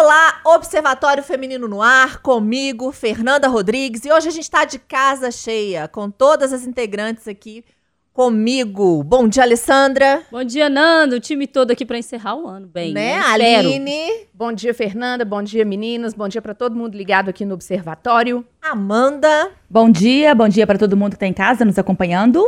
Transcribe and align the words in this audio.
Olá, 0.00 0.40
Observatório 0.44 1.24
Feminino 1.24 1.66
no 1.66 1.82
Ar, 1.82 2.22
comigo, 2.22 2.92
Fernanda 2.92 3.48
Rodrigues. 3.48 4.04
E 4.04 4.12
hoje 4.12 4.28
a 4.28 4.30
gente 4.30 4.44
está 4.44 4.64
de 4.64 4.78
casa 4.78 5.28
cheia, 5.32 5.88
com 5.88 6.08
todas 6.08 6.52
as 6.52 6.64
integrantes 6.64 7.26
aqui 7.26 7.64
comigo. 8.12 9.02
Bom 9.02 9.26
dia, 9.26 9.42
Alessandra. 9.42 10.22
Bom 10.30 10.44
dia, 10.44 10.68
Nando. 10.68 11.16
O 11.16 11.20
time 11.20 11.48
todo 11.48 11.72
aqui 11.72 11.84
para 11.84 11.98
encerrar 11.98 12.36
o 12.36 12.46
ano. 12.46 12.68
Bem, 12.68 12.94
né? 12.94 13.16
né? 13.16 13.24
Aline. 13.24 14.28
Bom 14.32 14.52
dia, 14.52 14.72
Fernanda. 14.72 15.24
Bom 15.24 15.42
dia, 15.42 15.64
meninas. 15.64 16.14
Bom 16.14 16.28
dia 16.28 16.40
para 16.40 16.54
todo 16.54 16.76
mundo 16.76 16.96
ligado 16.96 17.28
aqui 17.28 17.44
no 17.44 17.54
Observatório. 17.54 18.46
Amanda. 18.62 19.50
Bom 19.68 19.90
dia, 19.90 20.32
bom 20.32 20.48
dia 20.48 20.64
para 20.64 20.78
todo 20.78 20.96
mundo 20.96 21.10
que 21.10 21.16
está 21.16 21.26
em 21.26 21.34
casa 21.34 21.64
nos 21.64 21.76
acompanhando. 21.76 22.40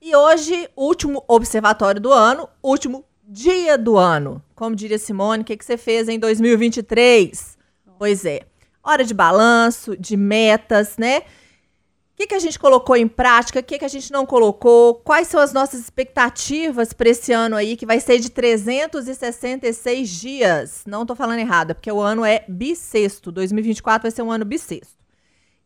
E 0.00 0.14
hoje, 0.14 0.68
último 0.76 1.24
Observatório 1.26 2.00
do 2.00 2.12
ano, 2.12 2.48
último 2.62 3.04
dia 3.34 3.76
do 3.76 3.98
ano. 3.98 4.40
Como 4.54 4.76
diria 4.76 4.96
Simone, 4.96 5.42
o 5.42 5.44
que, 5.44 5.56
que 5.56 5.64
você 5.64 5.76
fez 5.76 6.08
em 6.08 6.18
2023? 6.20 7.58
Pois 7.98 8.24
é, 8.24 8.42
hora 8.82 9.04
de 9.04 9.12
balanço, 9.12 9.96
de 9.96 10.16
metas, 10.16 10.96
né? 10.96 11.18
O 11.18 12.16
que, 12.16 12.28
que 12.28 12.34
a 12.36 12.38
gente 12.38 12.60
colocou 12.60 12.94
em 12.94 13.08
prática? 13.08 13.58
O 13.58 13.62
que, 13.62 13.76
que 13.76 13.84
a 13.84 13.88
gente 13.88 14.12
não 14.12 14.24
colocou? 14.24 14.94
Quais 14.94 15.26
são 15.26 15.40
as 15.40 15.52
nossas 15.52 15.80
expectativas 15.80 16.92
para 16.92 17.08
esse 17.08 17.32
ano 17.32 17.56
aí, 17.56 17.76
que 17.76 17.84
vai 17.84 17.98
ser 17.98 18.20
de 18.20 18.30
366 18.30 20.08
dias? 20.08 20.84
Não 20.86 21.02
estou 21.02 21.16
falando 21.16 21.40
errado, 21.40 21.74
porque 21.74 21.90
o 21.90 22.00
ano 22.00 22.24
é 22.24 22.44
bissexto. 22.46 23.32
2024 23.32 24.02
vai 24.02 24.12
ser 24.12 24.22
um 24.22 24.30
ano 24.30 24.44
bissexto. 24.44 25.02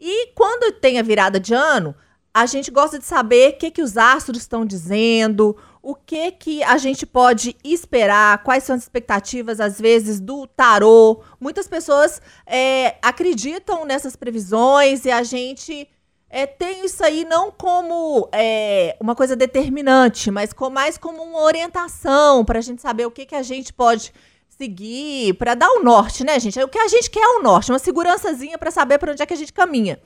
E 0.01 0.29
quando 0.29 0.73
tem 0.73 0.98
a 0.98 1.02
virada 1.02 1.38
de 1.38 1.52
ano, 1.52 1.95
a 2.32 2.46
gente 2.46 2.71
gosta 2.71 2.98
de 2.98 3.05
saber 3.05 3.51
o 3.51 3.59
que, 3.59 3.71
que 3.71 3.82
os 3.82 3.98
astros 3.98 4.38
estão 4.38 4.65
dizendo, 4.65 5.55
o 5.88 5.95
que 5.95 6.33
que 6.33 6.62
a 6.65 6.77
gente 6.77 7.06
pode 7.06 7.56
esperar, 7.65 8.42
quais 8.42 8.62
são 8.62 8.77
as 8.77 8.83
expectativas, 8.83 9.59
às 9.59 9.80
vezes, 9.80 10.20
do 10.20 10.46
tarô. 10.46 11.23
Muitas 11.41 11.66
pessoas 11.66 12.20
é, 12.46 12.96
acreditam 13.01 13.87
nessas 13.87 14.15
previsões 14.15 15.07
e 15.07 15.10
a 15.10 15.23
gente 15.23 15.88
é, 16.29 16.45
tem 16.45 16.85
isso 16.85 17.02
aí 17.02 17.24
não 17.24 17.51
como 17.51 18.29
é, 18.32 18.98
uma 19.01 19.15
coisa 19.15 19.35
determinante, 19.35 20.30
mas 20.30 20.52
com, 20.52 20.68
mais 20.68 20.98
como 20.98 21.23
uma 21.23 21.40
orientação 21.40 22.45
para 22.45 22.59
a 22.59 22.63
gente 22.63 22.82
saber 22.82 23.07
o 23.07 23.10
que, 23.10 23.24
que 23.24 23.35
a 23.35 23.43
gente 23.43 23.73
pode 23.73 24.13
seguir, 24.46 25.32
para 25.38 25.54
dar 25.54 25.70
o 25.70 25.82
norte, 25.82 26.23
né, 26.23 26.38
gente? 26.38 26.60
O 26.60 26.68
que 26.68 26.79
a 26.79 26.88
gente 26.88 27.09
quer 27.09 27.23
é 27.23 27.38
o 27.38 27.43
norte, 27.43 27.73
uma 27.73 27.79
segurançazinha 27.79 28.59
para 28.59 28.70
saber 28.70 28.98
para 28.98 29.13
onde 29.13 29.23
é 29.23 29.24
que 29.24 29.32
a 29.32 29.38
gente 29.38 29.54
caminha. 29.54 29.98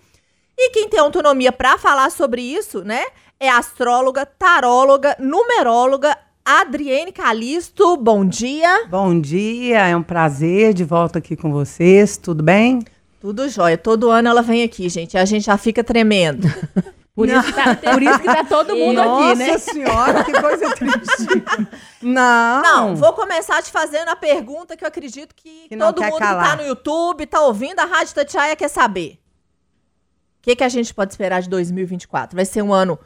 E 0.57 0.71
quem 0.71 0.89
tem 0.89 1.01
autonomia 1.01 1.51
para 1.51 1.77
falar 1.77 2.09
sobre 2.11 2.41
isso, 2.41 2.85
né, 2.85 3.05
é 3.43 3.49
astróloga, 3.49 4.25
taróloga, 4.25 5.17
numeróloga 5.19 6.17
Adriene 6.45 7.11
Calisto. 7.11 7.97
Bom 7.97 8.25
dia. 8.25 8.87
Bom 8.89 9.21
dia, 9.21 9.89
é 9.89 9.97
um 9.97 10.03
prazer 10.03 10.73
de 10.73 10.85
volta 10.85 11.19
aqui 11.19 11.35
com 11.35 11.51
vocês. 11.51 12.17
Tudo 12.17 12.41
bem? 12.41 12.85
Tudo 13.21 13.49
jóia. 13.49 13.77
Todo 13.77 14.11
ano 14.11 14.29
ela 14.29 14.43
vem 14.43 14.63
aqui, 14.63 14.89
gente. 14.89 15.19
A 15.19 15.25
gente 15.25 15.47
já 15.47 15.59
fica 15.59 15.83
tremendo. 15.83 16.47
Por 17.17 17.29
isso, 17.29 17.43
que 17.43 17.53
tá, 17.53 17.75
por 17.75 18.03
isso 18.03 18.19
que 18.21 18.25
tá 18.25 18.43
todo 18.43 18.75
mundo 18.75 18.95
Nossa 18.95 19.33
aqui, 19.33 19.39
né? 19.39 19.53
Nossa 19.53 19.73
senhora, 19.73 20.25
que 20.25 20.33
coisa 20.33 20.71
triste. 20.75 21.45
Não. 22.01 22.63
Não, 22.63 22.97
vou 22.97 23.13
começar 23.13 23.63
te 23.63 23.71
fazendo 23.71 24.09
a 24.09 24.17
pergunta 24.17 24.79
que 24.79 24.83
eu 24.83 24.89
acredito 24.89 25.35
que, 25.35 25.69
Que 25.69 25.77
todo 25.77 26.03
mundo 26.03 26.17
calar. 26.17 26.43
que 26.43 26.51
tá 26.51 26.63
no 26.63 26.67
YouTube, 26.67 27.27
tá 27.27 27.43
ouvindo 27.43 27.81
a 27.81 27.85
Rádio 27.85 28.15
Tatiaia 28.15 28.57
quer 28.57 28.69
saber. 28.69 29.19
O 30.39 30.43
que, 30.43 30.57
que 30.57 30.65
a 30.65 30.71
gente 30.71 30.95
pode 30.95 31.13
esperar 31.13 31.43
de 31.43 31.51
2024? 31.51 32.35
Vai 32.35 32.47
ser 32.47 32.63
um 32.63 32.73
ano 32.73 32.99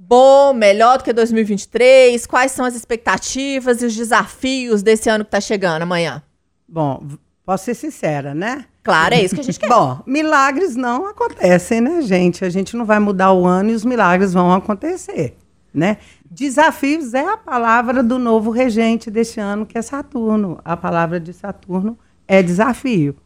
bom, 0.00 0.52
melhor 0.54 0.98
do 0.98 1.04
que 1.04 1.12
2023? 1.12 2.26
Quais 2.26 2.52
são 2.52 2.64
as 2.64 2.74
expectativas 2.74 3.82
e 3.82 3.86
os 3.86 3.94
desafios 3.94 4.82
desse 4.82 5.08
ano 5.08 5.24
que 5.24 5.30
tá 5.30 5.40
chegando 5.40 5.82
amanhã? 5.82 6.22
Bom, 6.66 7.02
posso 7.44 7.66
ser 7.66 7.74
sincera, 7.74 8.34
né? 8.34 8.64
Claro, 8.82 9.14
é 9.14 9.22
isso 9.22 9.34
que 9.34 9.40
a 9.40 9.44
gente 9.44 9.58
quer. 9.60 9.68
Bom, 9.68 10.00
milagres 10.06 10.74
não 10.74 11.06
acontecem, 11.06 11.80
né, 11.80 12.00
gente? 12.02 12.44
A 12.44 12.50
gente 12.50 12.76
não 12.76 12.84
vai 12.84 12.98
mudar 12.98 13.32
o 13.32 13.46
ano 13.46 13.70
e 13.70 13.74
os 13.74 13.84
milagres 13.84 14.32
vão 14.32 14.52
acontecer, 14.52 15.36
né? 15.72 15.98
Desafios 16.30 17.12
é 17.12 17.28
a 17.28 17.36
palavra 17.36 18.02
do 18.02 18.18
novo 18.18 18.50
regente 18.50 19.10
deste 19.10 19.40
ano, 19.40 19.66
que 19.66 19.76
é 19.76 19.82
Saturno. 19.82 20.60
A 20.64 20.76
palavra 20.76 21.18
de 21.18 21.32
Saturno 21.32 21.98
é 22.26 22.42
desafio. 22.42 23.16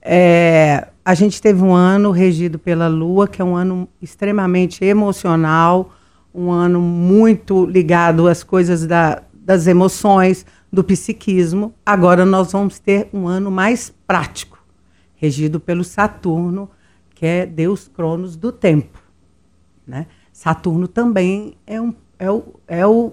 É, 0.00 0.88
a 1.04 1.14
gente 1.14 1.40
teve 1.40 1.62
um 1.62 1.72
ano 1.72 2.10
regido 2.10 2.58
pela 2.58 2.88
Lua, 2.88 3.28
que 3.28 3.40
é 3.40 3.44
um 3.44 3.54
ano 3.54 3.88
extremamente 4.00 4.84
emocional, 4.84 5.92
um 6.34 6.50
ano 6.50 6.80
muito 6.80 7.64
ligado 7.66 8.26
às 8.26 8.42
coisas 8.42 8.86
da- 8.86 9.22
das 9.34 9.66
emoções, 9.66 10.46
do 10.72 10.82
psiquismo. 10.82 11.74
Agora 11.84 12.24
nós 12.24 12.52
vamos 12.52 12.78
ter 12.78 13.08
um 13.12 13.28
ano 13.28 13.50
mais 13.50 13.92
prático, 14.06 14.58
regido 15.14 15.60
pelo 15.60 15.84
Saturno, 15.84 16.70
que 17.14 17.26
é 17.26 17.44
Deus 17.44 17.88
Cronos 17.88 18.36
do 18.36 18.50
tempo. 18.50 18.98
Né? 19.86 20.06
Saturno 20.32 20.88
também 20.88 21.54
é, 21.66 21.80
um, 21.80 21.92
é, 22.18 22.30
o, 22.30 22.42
é 22.66 22.86
o, 22.86 23.12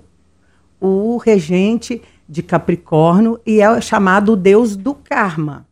o 0.80 1.18
regente 1.18 2.02
de 2.28 2.42
Capricórnio 2.42 3.40
e 3.46 3.60
é 3.60 3.82
chamado 3.82 4.36
Deus 4.36 4.78
do 4.78 4.94
karma. 4.96 5.68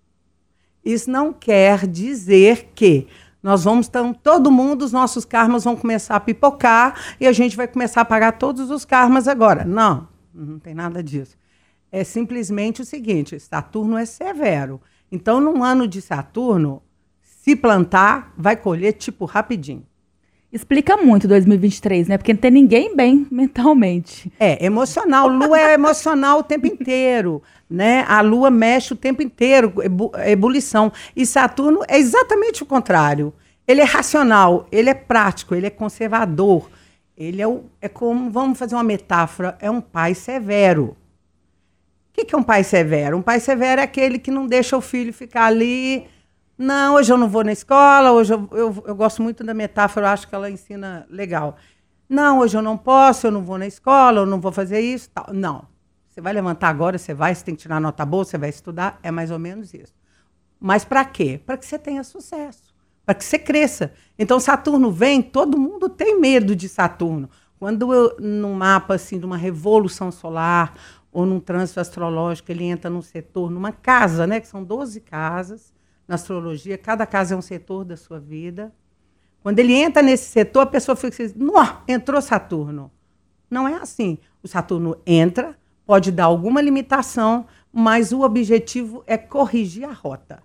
Isso 0.84 1.10
não 1.10 1.32
quer 1.32 1.86
dizer 1.88 2.72
que 2.74 3.08
nós 3.48 3.64
vamos, 3.64 3.88
então, 3.88 4.14
todo 4.14 4.52
mundo, 4.52 4.82
os 4.82 4.92
nossos 4.92 5.24
karmas 5.24 5.64
vão 5.64 5.74
começar 5.74 6.18
a 6.18 6.20
pipocar 6.20 7.16
e 7.18 7.26
a 7.26 7.32
gente 7.32 7.56
vai 7.56 7.66
começar 7.66 8.02
a 8.02 8.06
pagar 8.06 8.34
todos 8.34 8.70
os 8.70 8.84
karmas 8.84 9.26
agora. 9.26 9.64
Não, 9.64 10.06
não 10.34 10.60
tem 10.60 10.74
nada 10.74 11.02
disso. 11.02 11.38
É 11.90 12.04
simplesmente 12.04 12.82
o 12.82 12.86
seguinte: 12.86 13.40
Saturno 13.40 13.98
é 13.98 14.04
severo. 14.04 14.82
Então, 15.10 15.40
num 15.40 15.64
ano 15.64 15.88
de 15.88 16.02
Saturno, 16.02 16.84
se 17.22 17.56
plantar, 17.56 18.34
vai 18.38 18.58
colher 18.58 18.92
tipo 18.92 19.24
rapidinho. 19.24 19.86
Explica 20.52 20.96
muito 20.96 21.28
2023, 21.28 22.08
né? 22.08 22.18
Porque 22.18 22.32
não 22.32 22.40
tem 22.40 22.52
ninguém 22.52 22.96
bem 22.96 23.28
mentalmente. 23.32 24.32
É, 24.40 24.64
emocional. 24.66 25.28
Lua 25.28 25.60
é 25.60 25.74
emocional 25.74 26.40
o 26.40 26.44
tempo 26.44 26.68
inteiro, 26.68 27.44
né? 27.70 28.06
A 28.08 28.22
Lua 28.22 28.50
mexe 28.50 28.94
o 28.94 28.96
tempo 28.96 29.22
inteiro, 29.22 29.74
ebu 29.84 30.12
ebulição. 30.26 30.92
E 31.16 31.26
Saturno 31.26 31.82
é 31.88 31.98
exatamente 31.98 32.64
o 32.64 32.66
contrário. 32.66 33.34
Ele 33.68 33.82
é 33.82 33.84
racional, 33.84 34.66
ele 34.72 34.90
é 34.90 34.94
prático, 34.94 35.54
ele 35.54 35.68
é 35.68 35.70
conservador. 35.70 36.70
Ele 37.18 37.42
é, 37.42 37.48
o, 37.48 37.66
é 37.82 37.90
como, 37.90 38.30
vamos 38.30 38.58
fazer 38.58 38.76
uma 38.76 38.84
metáfora, 38.84 39.58
é 39.60 39.70
um 39.70 39.82
pai 39.82 40.14
severo. 40.14 40.96
O 42.10 42.14
que, 42.14 42.26
que 42.26 42.36
é 42.36 42.38
um 42.38 42.44
pai 42.44 42.64
severo? 42.64 43.18
Um 43.18 43.22
pai 43.22 43.40
severo 43.40 43.82
é 43.82 43.84
aquele 43.84 44.18
que 44.18 44.32
não 44.32 44.48
deixa 44.48 44.78
o 44.78 44.82
filho 44.82 45.12
ficar 45.12 45.46
ali. 45.46 46.06
Não, 46.58 46.96
hoje 46.96 47.14
eu 47.14 47.18
não 47.18 47.30
vou 47.30 47.44
na 47.44 47.52
escola, 47.52 48.12
hoje 48.12 48.34
eu, 48.34 48.50
eu, 48.52 48.84
eu 48.88 48.96
gosto 48.96 49.22
muito 49.22 49.44
da 49.44 49.54
metáfora, 49.54 50.08
eu 50.08 50.12
acho 50.12 50.28
que 50.28 50.34
ela 50.34 50.50
ensina 50.50 51.06
legal. 51.08 51.56
Não, 52.10 52.40
hoje 52.40 52.58
eu 52.58 52.64
não 52.64 52.76
posso, 52.76 53.28
eu 53.28 53.32
não 53.32 53.44
vou 53.44 53.60
na 53.60 53.68
escola, 53.68 54.22
eu 54.22 54.26
não 54.26 54.42
vou 54.42 54.52
fazer 54.52 54.80
isso. 54.80 55.10
Tal. 55.12 55.28
Não. 55.32 55.68
Você 56.10 56.20
vai 56.20 56.34
levantar 56.34 56.70
agora, 56.70 56.98
você 56.98 57.14
vai, 57.14 57.36
você 57.36 57.46
tem 57.46 57.54
que 57.54 57.62
tirar 57.62 57.80
nota 57.80 58.04
boa, 58.04 58.26
você 58.26 58.40
vai 58.40 58.50
estudar, 58.50 59.00
é 59.04 59.12
mais 59.12 59.30
ou 59.30 59.38
menos 59.38 59.72
isso. 59.72 59.94
Mas 60.60 60.84
para 60.84 61.06
quê? 61.06 61.40
Para 61.46 61.58
que 61.58 61.66
você 61.66 61.78
tenha 61.78 62.04
sucesso, 62.04 62.74
para 63.06 63.14
que 63.14 63.24
você 63.24 63.38
cresça. 63.38 63.94
Então, 64.18 64.40
Saturno 64.40 64.92
vem, 64.92 65.22
todo 65.22 65.60
mundo 65.60 65.88
tem 65.88 66.20
medo 66.20 66.56
de 66.56 66.68
Saturno. 66.68 67.30
Quando 67.60 67.94
eu, 67.94 68.16
num 68.20 68.54
mapa 68.56 68.96
assim, 68.96 69.20
de 69.20 69.28
uma 69.28 69.38
revolução 69.38 70.12
solar, 70.12 70.74
ou 71.12 71.24
num 71.24 71.40
trânsito 71.40 71.80
astrológico, 71.80 72.52
ele 72.52 72.64
entra 72.64 72.90
num 72.90 73.02
setor, 73.04 73.52
numa 73.52 73.72
casa, 73.72 74.26
né? 74.26 74.40
Que 74.40 74.48
são 74.48 74.64
12 74.64 75.02
casas 75.02 75.77
na 76.08 76.16
astrologia, 76.16 76.78
cada 76.78 77.06
casa 77.06 77.36
é 77.36 77.38
um 77.38 77.42
setor 77.42 77.84
da 77.84 77.98
sua 77.98 78.20
vida. 78.20 78.74
Quando 79.44 79.60
ele 79.60 79.74
entra 79.74 80.02
nesse 80.02 80.26
setor, 80.26 80.62
a 80.62 80.66
pessoa 80.66 80.96
fica 80.96 81.24
assim, 81.24 81.34
"Nó, 81.36 81.82
entrou 81.88 82.22
Saturno. 82.22 82.92
Não 83.50 83.68
é 83.68 83.76
assim. 83.76 84.18
O 84.44 84.48
Saturno 84.48 84.98
entra, 85.06 85.58
pode 85.86 86.12
dar 86.12 86.26
alguma 86.26 86.62
limitação, 86.62 87.46
mas 87.72 88.12
o 88.12 88.22
objetivo 88.22 89.04
é 89.08 89.18
corrigir 89.18 89.86
a 89.86 89.94
rota. 89.94 90.42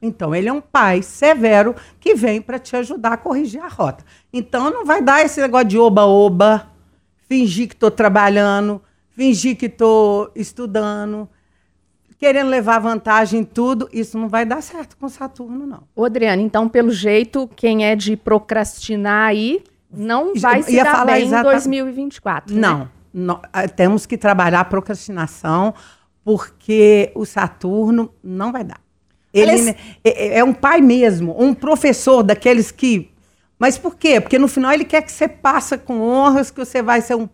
Então, 0.00 0.34
ele 0.34 0.48
é 0.48 0.52
um 0.52 0.60
pai 0.60 1.02
severo 1.02 1.74
que 1.98 2.14
vem 2.14 2.40
para 2.42 2.58
te 2.58 2.76
ajudar 2.76 3.12
a 3.14 3.16
corrigir 3.16 3.62
a 3.62 3.68
rota. 3.68 4.04
Então, 4.32 4.70
não 4.70 4.84
vai 4.84 5.02
dar 5.02 5.24
esse 5.24 5.40
negócio 5.40 5.68
de 5.68 5.78
oba-oba, 5.78 6.70
fingir 7.28 7.68
que 7.68 7.74
estou 7.74 7.90
trabalhando, 7.90 8.82
fingir 9.10 9.56
que 9.56 9.66
estou 9.66 10.30
estudando, 10.34 11.28
querendo 12.18 12.48
levar 12.48 12.78
vantagem 12.78 13.40
em 13.40 13.44
tudo. 13.44 13.88
Isso 13.92 14.18
não 14.18 14.28
vai 14.28 14.44
dar 14.44 14.62
certo 14.62 14.96
com 14.96 15.08
Saturno, 15.08 15.66
não. 15.66 15.82
Ô, 15.94 16.04
Adriana, 16.04 16.40
então, 16.42 16.68
pelo 16.68 16.90
jeito, 16.90 17.48
quem 17.56 17.84
é 17.84 17.94
de 17.96 18.16
procrastinar 18.16 19.28
aí 19.28 19.62
não 19.92 20.34
vai 20.34 20.62
se 20.62 20.76
dar 20.82 21.04
bem 21.06 21.22
em 21.22 21.26
exata- 21.26 21.50
2024. 21.50 22.54
né? 22.54 22.88
Não, 23.12 23.40
ah, 23.52 23.66
temos 23.66 24.04
que 24.04 24.18
trabalhar 24.18 24.60
a 24.60 24.64
procrastinação, 24.64 25.72
porque 26.24 27.10
o 27.14 27.24
Saturno 27.24 28.12
não 28.22 28.52
vai 28.52 28.64
dar. 28.64 28.80
Ele 29.32 29.50
Aliás- 29.52 29.66
ne- 29.66 29.76
é, 30.04 30.38
é 30.38 30.44
um 30.44 30.52
pai 30.52 30.80
mesmo, 30.80 31.34
um 31.38 31.54
professor 31.54 32.22
daqueles 32.22 32.70
que. 32.70 33.10
Mas 33.58 33.78
por 33.78 33.96
quê? 33.96 34.20
Porque 34.20 34.38
no 34.38 34.48
final 34.48 34.72
ele 34.72 34.84
quer 34.84 35.02
que 35.02 35.10
você 35.12 35.26
passe 35.28 35.78
com 35.78 36.00
honras, 36.00 36.50
que 36.50 36.58
você 36.58 36.82
vai 36.82 37.00
ser 37.00 37.14
um, 37.14 37.28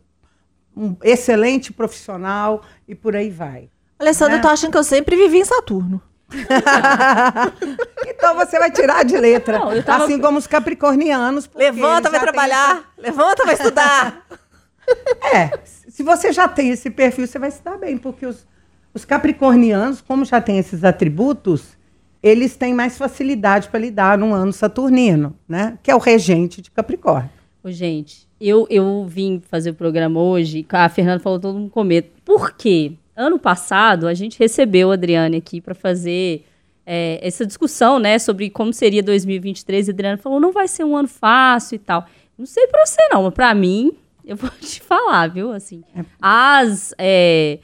um 0.76 0.94
excelente 1.02 1.72
profissional 1.72 2.62
e 2.86 2.94
por 2.94 3.16
aí 3.16 3.28
vai. 3.30 3.68
Alessandra, 4.02 4.34
Né? 4.34 4.38
eu 4.38 4.42
tô 4.42 4.48
achando 4.48 4.72
que 4.72 4.78
eu 4.78 4.84
sempre 4.84 5.16
vivi 5.16 5.38
em 5.38 5.44
Saturno. 5.44 6.02
então 8.06 8.34
você 8.34 8.58
vai 8.58 8.70
tirar 8.70 9.04
de 9.04 9.16
letra. 9.16 9.58
Não, 9.58 9.82
tava- 9.82 10.04
Assim 10.04 10.18
como 10.18 10.38
os 10.38 10.46
capricornianos. 10.46 11.48
Levanta, 11.54 12.10
vai 12.10 12.20
trabalhar. 12.20 12.92
Levanta, 12.98 13.44
vai 13.44 13.54
estudar. 13.54 14.26
esse- 14.28 14.42
É, 15.34 15.58
se 15.88 16.02
você 16.02 16.32
já 16.32 16.48
tem 16.48 16.70
esse 16.70 16.90
perfil, 16.90 17.26
você 17.26 17.38
vai 17.38 17.50
se 17.50 17.62
dar 17.62 17.78
bem, 17.78 17.96
porque 17.96 18.26
os, 18.26 18.44
os 18.92 19.04
capricornianos, 19.04 20.00
como 20.00 20.24
já 20.24 20.40
têm 20.40 20.58
esses 20.58 20.82
atributos, 20.82 21.76
eles 22.22 22.56
têm 22.56 22.74
mais 22.74 22.98
facilidade 22.98 23.68
para 23.68 23.78
lidar 23.80 24.18
num 24.18 24.34
ano 24.34 24.52
saturnino, 24.52 25.36
né? 25.48 25.78
Que 25.82 25.90
é 25.90 25.94
o 25.94 25.98
regente 25.98 26.60
de 26.60 26.70
Capricórnio. 26.70 27.30
Ô, 27.62 27.70
gente, 27.70 28.28
eu, 28.40 28.66
eu 28.68 29.06
vim 29.08 29.40
fazer 29.48 29.70
o 29.70 29.74
programa 29.74 30.20
hoje, 30.20 30.66
a 30.70 30.88
Fernanda 30.88 31.20
falou 31.20 31.38
todo 31.38 31.56
mundo 31.58 31.70
comer. 31.70 32.12
Por 32.24 32.52
quê? 32.52 32.92
Ano 33.14 33.38
passado, 33.38 34.06
a 34.06 34.14
gente 34.14 34.38
recebeu 34.38 34.90
a 34.90 34.94
Adriane 34.94 35.36
aqui 35.36 35.60
para 35.60 35.74
fazer 35.74 36.46
é, 36.86 37.20
essa 37.22 37.44
discussão, 37.44 37.98
né, 37.98 38.18
sobre 38.18 38.48
como 38.48 38.72
seria 38.72 39.02
2023. 39.02 39.88
A 39.88 39.92
Adriane 39.92 40.18
falou, 40.18 40.40
não 40.40 40.52
vai 40.52 40.66
ser 40.66 40.84
um 40.84 40.96
ano 40.96 41.08
fácil 41.08 41.76
e 41.76 41.78
tal. 41.78 42.06
Não 42.38 42.46
sei 42.46 42.66
pra 42.66 42.84
você 42.84 43.00
não, 43.10 43.24
mas 43.24 43.34
pra 43.34 43.54
mim, 43.54 43.92
eu 44.24 44.36
vou 44.36 44.50
te 44.50 44.80
falar, 44.80 45.28
viu, 45.28 45.52
assim, 45.52 45.84
as 46.20 46.94
é, 46.96 47.58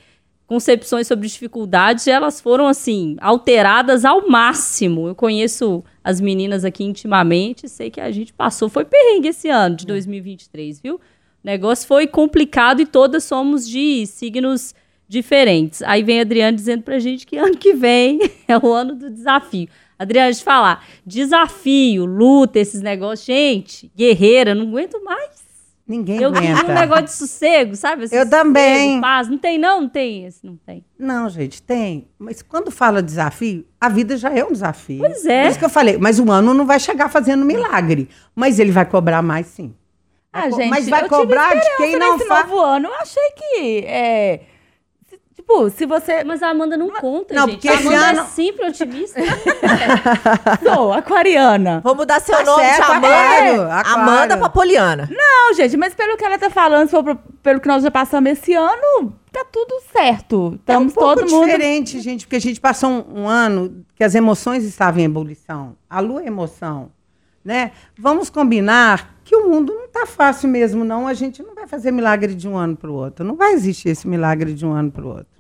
concepções 0.47 1.07
sobre 1.07 1.27
dificuldades, 1.27 2.07
elas 2.07 2.41
foram, 2.41 2.69
assim, 2.69 3.17
alteradas 3.21 4.05
ao 4.05 4.29
máximo. 4.29 5.09
Eu 5.09 5.15
conheço 5.15 5.83
as 6.05 6.21
meninas 6.21 6.65
aqui 6.65 6.85
intimamente, 6.85 7.69
sei 7.69 7.91
que 7.91 8.01
a 8.01 8.11
gente 8.11 8.33
passou, 8.33 8.69
foi 8.69 8.85
perrengue 8.85 9.29
esse 9.29 9.49
ano 9.49 9.77
de 9.77 9.87
2023, 9.87 10.81
viu? 10.81 10.97
O 10.97 11.01
negócio 11.43 11.87
foi 11.87 12.07
complicado 12.07 12.81
e 12.81 12.87
todas 12.87 13.25
somos 13.25 13.67
de 13.67 14.05
signos 14.07 14.75
diferentes. 15.09 15.83
Aí 15.83 16.03
vem 16.03 16.19
a 16.19 16.23
Adriane 16.23 16.57
dizendo 16.57 16.83
pra 16.83 16.99
gente 16.99 17.27
que 17.27 17.37
ano 17.37 17.57
que 17.57 17.73
vem 17.75 18.19
é 18.47 18.59
o 18.59 18.73
ano 18.73 18.95
do 18.95 19.11
desafio. 19.11 19.69
Adriane, 19.99 20.29
deixa 20.29 20.41
eu 20.43 20.45
falar, 20.45 20.85
desafio, 21.05 22.05
luta, 22.05 22.59
esses 22.61 22.81
negócios, 22.81 23.27
gente, 23.27 23.91
guerreira, 23.97 24.55
não 24.55 24.69
aguento 24.69 25.03
mais. 25.03 25.49
Ninguém 25.87 26.21
Eu 26.21 26.31
queria 26.33 26.51
um 26.51 26.57
aguenta. 26.59 26.75
negócio 26.81 27.05
de 27.07 27.13
sossego, 27.13 27.75
sabe? 27.75 28.05
Esse 28.05 28.15
Eu 28.15 28.29
também. 28.29 29.01
Paz. 29.01 29.27
Não 29.27 29.39
tem 29.39 29.57
não? 29.57 29.81
Não 29.81 29.89
tem 29.89 30.27
esse, 30.27 30.45
não 30.45 30.55
tem. 30.57 30.85
Não, 30.99 31.31
gente, 31.31 31.63
tem. 31.63 32.07
Mas 32.19 32.43
quando 32.43 32.71
fala 32.71 33.03
desafio, 33.03 33.65
a 33.81 33.89
vida 33.89 34.15
já 34.19 34.29
é 34.31 34.45
um 34.45 34.53
desafio. 34.53 34.99
Pois 34.99 35.25
é. 35.25 35.45
Por 35.45 35.49
isso 35.51 35.59
que 35.59 35.65
eu 35.65 35.71
falei, 35.71 35.97
mas 35.97 36.21
o 36.21 36.31
ano 36.31 36.53
não 36.53 36.67
vai 36.67 36.79
chegar 36.79 37.09
fazendo 37.09 37.43
milagre. 37.43 38.07
Mas 38.37 38.59
ele 38.59 38.71
vai 38.71 38.85
cobrar 38.85 39.23
mais, 39.23 39.47
sim. 39.47 39.75
Vai 40.31 40.43
Ah, 40.47 40.51
co- 40.51 40.57
gente, 40.57 40.69
mas 40.69 40.87
vai 40.91 41.01
eu 41.01 41.05
tive 41.09 41.17
cobrar 41.17 41.55
de 41.55 41.77
quem 41.79 41.97
não 41.99 42.19
faz. 42.19 42.51
novo 42.51 42.61
ano, 42.61 42.89
eu 42.89 42.95
achei 42.97 43.31
que, 43.35 43.79
é, 43.87 44.41
tipo, 45.49 45.71
se 45.71 45.87
você 45.87 46.23
Mas 46.25 46.43
a 46.43 46.51
Amanda 46.51 46.77
não 46.77 46.91
conta, 46.91 47.35
não, 47.35 47.47
gente. 47.47 47.55
porque 47.57 47.69
a 47.69 47.79
Amanda 47.79 48.07
ano- 48.11 48.21
é 48.21 48.25
sempre 48.25 48.67
otimista. 48.69 49.21
sou 50.63 50.93
aquariana. 50.93 51.81
Vou 51.83 51.95
mudar 51.95 52.21
seu 52.21 52.37
Tá 52.37 52.45
nome 52.45 52.63
certo, 52.65 52.87
de 52.87 52.93
Amanda. 52.93 53.09
aquário. 53.75 53.93
Amanda 54.01 54.37
pra 54.37 54.49
Poliana. 54.49 55.09
Não, 55.11 55.55
gente, 55.55 55.77
mas 55.77 55.95
pelo 55.95 56.17
que 56.17 56.25
ela 56.25 56.39
tá 56.39 56.51
falando, 56.51 56.87
se 56.87 56.91
for 56.91 57.03
pro- 57.05 57.19
pelo 57.43 57.61
que 57.61 57.69
nós 57.69 57.83
já 57.83 57.91
passamos 57.91 58.31
esse 58.31 58.53
ano, 58.55 59.15
tá 59.33 59.45
tudo 59.51 59.81
certo. 59.93 60.55
Estamos 60.61 60.93
é 60.93 60.93
um 60.93 60.95
pouco 60.95 61.21
todo 61.21 61.31
mundo. 61.31 61.47
diferente, 61.47 62.01
gente, 62.01 62.27
porque 62.27 62.37
a 62.37 62.41
gente 62.41 62.61
passou 62.61 62.91
um, 62.91 63.23
um 63.23 63.29
ano 63.29 63.85
que 63.95 64.05
as 64.05 64.15
emoções 64.15 64.65
estavam 64.65 65.01
em 65.01 65.05
ebulição. 65.05 65.75
A 65.89 66.01
lua 66.01 66.23
é 66.23 66.27
emoção, 66.27 66.91
né? 67.45 67.73
Vamos 67.99 68.29
combinar 68.31 69.17
que 69.25 69.35
o 69.37 69.49
mundo 69.49 69.75
não 69.75 69.85
está 69.85 70.07
fácil 70.07 70.49
mesmo, 70.49 70.85
não. 70.85 71.07
A 71.07 71.13
gente 71.15 71.43
não 71.43 71.55
vai 71.55 71.67
fazer 71.67 71.91
milagre 71.91 72.35
de 72.35 72.49
um 72.49 72.57
ano 72.57 72.77
para 72.77 72.91
o 72.91 72.95
outro. 72.95 73.25
Não 73.25 73.37
vai 73.37 73.53
existir 73.53 73.91
esse 73.91 74.09
milagre 74.09 74.55
de 74.55 74.65
um 74.65 74.73
ano 74.73 74.91
para 74.91 75.05
o 75.05 75.09
outro, 75.09 75.38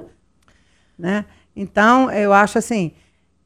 né? 0.98 1.24
Então, 1.54 2.10
eu 2.10 2.32
acho 2.32 2.58
assim, 2.58 2.92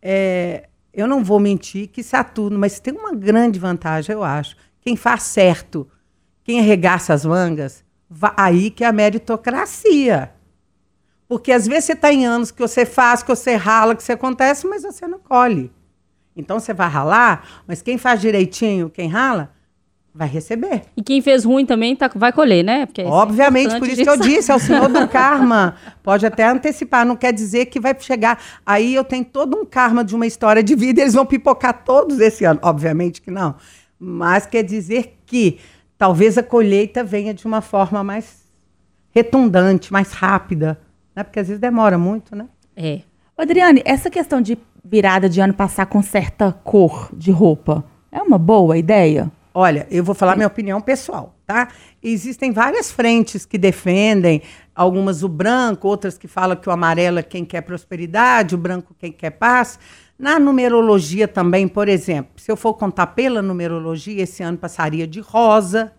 é, 0.00 0.68
eu 0.92 1.06
não 1.06 1.22
vou 1.22 1.38
mentir 1.38 1.88
que 1.88 2.02
Saturno, 2.02 2.58
mas 2.58 2.80
tem 2.80 2.94
uma 2.94 3.14
grande 3.14 3.58
vantagem, 3.58 4.12
eu 4.12 4.22
acho. 4.22 4.56
Quem 4.80 4.96
faz 4.96 5.22
certo, 5.22 5.88
quem 6.44 6.60
arregaça 6.60 7.14
as 7.14 7.24
mangas, 7.24 7.84
aí 8.36 8.70
que 8.70 8.84
é 8.84 8.86
a 8.86 8.92
meritocracia. 8.92 10.32
Porque 11.28 11.52
às 11.52 11.66
vezes 11.66 11.84
você 11.84 11.92
está 11.92 12.12
em 12.12 12.26
anos 12.26 12.50
que 12.50 12.60
você 12.60 12.84
faz, 12.84 13.22
que 13.22 13.28
você 13.28 13.54
rala, 13.54 13.94
que 13.94 14.02
você 14.02 14.12
acontece, 14.12 14.66
mas 14.66 14.82
você 14.82 15.06
não 15.06 15.18
colhe. 15.18 15.72
Então 16.36 16.58
você 16.58 16.74
vai 16.74 16.88
ralar, 16.88 17.62
mas 17.66 17.80
quem 17.80 17.96
faz 17.96 18.20
direitinho, 18.20 18.90
quem 18.90 19.08
rala, 19.08 19.52
vai 20.14 20.28
receber. 20.28 20.82
E 20.96 21.02
quem 21.02 21.22
fez 21.22 21.44
ruim 21.44 21.64
também 21.64 21.96
tá, 21.96 22.10
vai 22.14 22.32
colher, 22.32 22.62
né? 22.62 22.84
Porque 22.84 23.00
é 23.00 23.06
Obviamente, 23.06 23.74
importante 23.74 23.80
por 23.80 23.88
isso 23.88 24.02
que 24.02 24.10
eu 24.10 24.16
disse, 24.16 24.52
é 24.52 24.54
o 24.54 24.58
senhor 24.58 24.88
do 24.88 25.06
karma. 25.08 25.76
Pode 26.02 26.26
até 26.26 26.46
antecipar, 26.46 27.06
não 27.06 27.16
quer 27.16 27.32
dizer 27.32 27.66
que 27.66 27.80
vai 27.80 27.96
chegar. 27.98 28.38
Aí 28.64 28.94
eu 28.94 29.04
tenho 29.04 29.24
todo 29.24 29.56
um 29.56 29.64
karma 29.64 30.04
de 30.04 30.14
uma 30.14 30.26
história 30.26 30.62
de 30.62 30.74
vida, 30.74 31.00
eles 31.00 31.14
vão 31.14 31.24
pipocar 31.24 31.82
todos 31.84 32.20
esse 32.20 32.44
ano. 32.44 32.60
Obviamente 32.62 33.22
que 33.22 33.30
não. 33.30 33.54
Mas 33.98 34.44
quer 34.46 34.62
dizer 34.62 35.18
que 35.24 35.58
talvez 35.96 36.36
a 36.36 36.42
colheita 36.42 37.02
venha 37.02 37.32
de 37.32 37.46
uma 37.46 37.60
forma 37.60 38.04
mais 38.04 38.42
retundante, 39.14 39.92
mais 39.92 40.12
rápida. 40.12 40.78
Né? 41.16 41.22
Porque 41.22 41.40
às 41.40 41.48
vezes 41.48 41.60
demora 41.60 41.96
muito, 41.96 42.36
né? 42.36 42.46
É. 42.76 43.00
Adriane, 43.36 43.82
essa 43.84 44.10
questão 44.10 44.40
de 44.40 44.58
virada 44.84 45.28
de 45.28 45.40
ano 45.40 45.54
passar 45.54 45.86
com 45.86 46.02
certa 46.02 46.52
cor 46.52 47.10
de 47.12 47.30
roupa, 47.30 47.84
é 48.10 48.20
uma 48.20 48.38
boa 48.38 48.76
ideia? 48.76 49.30
Olha, 49.54 49.86
eu 49.90 50.02
vou 50.02 50.14
falar 50.14 50.34
minha 50.34 50.46
opinião 50.46 50.80
pessoal, 50.80 51.36
tá? 51.46 51.68
Existem 52.02 52.52
várias 52.52 52.90
frentes 52.90 53.44
que 53.44 53.58
defendem, 53.58 54.40
algumas 54.74 55.22
o 55.22 55.28
branco, 55.28 55.88
outras 55.88 56.16
que 56.16 56.26
falam 56.26 56.56
que 56.56 56.68
o 56.68 56.72
amarelo 56.72 57.18
é 57.18 57.22
quem 57.22 57.44
quer 57.44 57.60
prosperidade, 57.60 58.54
o 58.54 58.58
branco 58.58 58.96
quem 58.98 59.12
quer 59.12 59.30
paz. 59.30 59.78
Na 60.18 60.38
numerologia 60.38 61.28
também, 61.28 61.68
por 61.68 61.86
exemplo, 61.88 62.32
se 62.36 62.50
eu 62.50 62.56
for 62.56 62.74
contar 62.74 63.08
pela 63.08 63.42
numerologia, 63.42 64.22
esse 64.22 64.42
ano 64.42 64.56
passaria 64.56 65.06
de 65.06 65.20
rosa, 65.20 65.92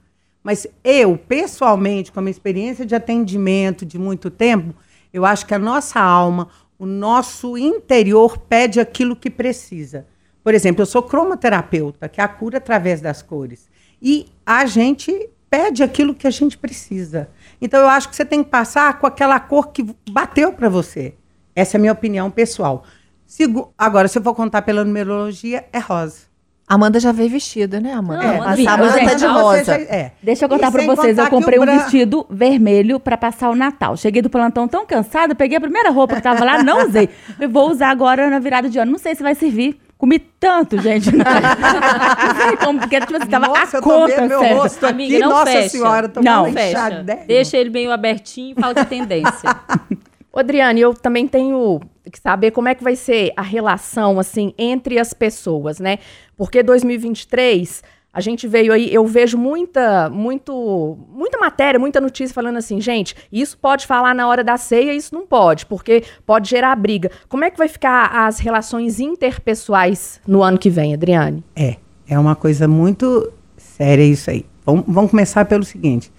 mas 0.44 0.66
eu, 0.84 1.16
pessoalmente, 1.16 2.12
com 2.12 2.20
a 2.20 2.24
minha 2.24 2.32
experiência 2.32 2.86
de 2.86 2.96
atendimento 2.96 3.86
de 3.86 4.00
muito 4.00 4.32
tempo, 4.32 4.74
eu 5.14 5.26
acho 5.26 5.46
que 5.46 5.54
a 5.54 5.60
nossa 5.60 6.00
alma, 6.00 6.50
o 6.80 6.88
nosso 6.88 7.56
interior 7.56 8.38
pede 8.38 8.80
aquilo 8.80 9.16
que 9.16 9.30
precisa. 9.30 10.08
Por 10.44 10.54
exemplo, 10.54 10.82
eu 10.82 10.86
sou 10.86 11.02
cromoterapeuta, 11.04 12.08
que 12.10 12.20
é 12.20 12.24
a 12.24 12.28
cura 12.28 12.58
através 12.58 13.00
das 13.02 13.22
cores. 13.22 13.68
E 14.02 14.26
a 14.46 14.66
gente 14.66 15.30
pede 15.50 15.84
aquilo 15.84 16.14
que 16.14 16.28
a 16.28 16.32
gente 16.32 16.58
precisa. 16.58 17.30
Então 17.62 17.80
eu 17.80 17.88
acho 17.88 18.10
que 18.10 18.16
você 18.16 18.26
tem 18.26 18.44
que 18.44 18.50
passar 18.50 19.00
com 19.00 19.08
aquela 19.08 19.40
cor 19.40 19.68
que 19.72 19.86
bateu 20.10 20.52
para 20.54 20.68
você. 20.68 21.14
Essa 21.56 21.78
é 21.78 21.80
a 21.80 21.82
minha 21.82 21.94
opinião 21.94 22.30
pessoal. 22.32 22.84
Sigo- 23.26 23.74
Agora, 23.78 24.08
se 24.08 24.18
eu 24.18 24.24
for 24.24 24.34
contar 24.36 24.64
pela 24.64 24.84
numerologia, 24.84 25.66
é 25.72 25.80
rosa. 25.80 26.34
Amanda 26.68 27.00
já 27.00 27.12
veio 27.12 27.30
vestida, 27.30 27.80
né, 27.80 27.94
Amanda? 27.94 28.24
Não, 28.24 28.42
a 28.42 28.54
Amanda- 28.74 28.92
Gente, 28.94 29.10
tá 29.10 29.14
de 29.16 29.26
rosa. 29.26 29.64
já- 29.66 29.76
é. 29.76 30.12
Deixa 30.24 30.46
eu 30.46 30.50
contar 30.50 30.72
pra 30.72 30.80
sem 30.82 30.88
vocês, 30.96 31.16
contar 31.16 31.28
eu 31.28 31.30
comprei 31.30 31.60
um 31.60 31.62
bran- 31.66 31.78
vestido 31.78 32.26
vermelho 32.30 33.00
pra 33.00 33.18
passar 33.18 33.50
o 33.50 33.56
Natal. 33.56 33.96
Cheguei 33.98 34.22
do 34.22 34.30
plantão 34.30 34.68
tão 34.68 34.86
cansada, 34.86 35.36
peguei 35.36 35.58
a 35.58 35.62
primeira 35.62 35.92
roupa 35.92 36.16
que 36.16 36.22
tava 36.22 36.44
lá, 36.44 36.64
não 36.64 36.88
usei. 36.88 37.10
Eu 37.40 37.50
vou 37.50 37.70
usar 37.70 37.90
agora 37.90 38.30
na 38.30 38.40
virada 38.40 38.70
de 38.70 38.80
ano. 38.80 38.92
Não 38.94 39.00
sei 39.00 39.14
se 39.14 39.22
vai 39.22 39.36
servir. 39.36 39.80
Comi 40.04 40.20
tanto, 40.20 40.82
gente. 40.82 41.10
Não 41.16 42.36
sei 42.36 42.58
como, 42.58 42.78
porque 42.78 43.00
tipo 43.00 43.16
assim, 43.16 43.30
tava 43.30 43.48
Nossa, 43.48 43.78
a 43.78 43.82
conta, 43.82 44.28
meu 44.28 44.40
sério. 44.42 44.58
rosto 44.58 44.86
Amiga, 44.86 45.16
aqui. 45.16 45.24
não 45.24 45.30
Nossa 45.30 45.52
fecha. 45.54 45.70
senhora, 45.70 46.10
tô 46.10 46.22
Não, 46.22 46.52
Fecha. 46.52 47.06
Deixa 47.26 47.56
ele 47.58 47.70
meio 47.70 47.90
abertinho 47.90 48.54
e 48.58 48.62
fala 48.62 48.74
que 48.74 48.82
é 48.82 48.84
tendência. 48.84 49.56
Adriane, 50.36 50.82
eu 50.82 50.94
também 50.94 51.26
tenho 51.26 51.80
que 52.12 52.20
saber 52.20 52.52
como 52.52 52.68
é 52.68 52.76
que 52.76 52.84
vai 52.84 52.98
ser 52.98 53.32
a 53.38 53.42
relação, 53.42 54.20
assim, 54.20 54.54
entre 54.58 55.00
as 55.00 55.14
pessoas, 55.14 55.80
né? 55.80 56.00
Porque 56.36 56.62
2023, 56.62 57.82
a 58.14 58.22
gente 58.22 58.48
veio 58.48 58.72
aí, 58.72 58.94
eu 58.94 59.08
vejo 59.08 59.40
muita, 59.40 60.08
muito, 60.08 61.00
muita 61.10 61.40
matéria, 61.40 61.80
muita 61.80 62.00
notícia 62.00 62.32
falando 62.32 62.58
assim, 62.58 62.80
gente, 62.80 63.16
isso 63.32 63.58
pode 63.58 63.88
falar 63.88 64.14
na 64.14 64.28
hora 64.28 64.44
da 64.44 64.56
ceia, 64.56 64.94
isso 64.94 65.16
não 65.16 65.26
pode, 65.26 65.66
porque 65.66 66.04
pode 66.24 66.48
gerar 66.48 66.76
briga. 66.76 67.10
Como 67.28 67.44
é 67.44 67.50
que 67.50 67.58
vai 67.58 67.68
ficar 67.68 68.06
as 68.28 68.38
relações 68.38 69.00
interpessoais 69.00 70.22
no 70.28 70.44
ano 70.44 70.60
que 70.60 70.70
vem, 70.70 70.94
Adriane? 70.94 71.44
É, 71.56 71.78
é 72.08 72.20
uma 72.20 72.36
coisa 72.36 72.68
muito 72.68 73.34
séria 73.58 74.04
isso 74.04 74.30
aí. 74.30 74.46
Vamos, 74.64 74.86
vamos 74.88 75.10
começar 75.10 75.46
pelo 75.46 75.64
seguinte. 75.64 76.12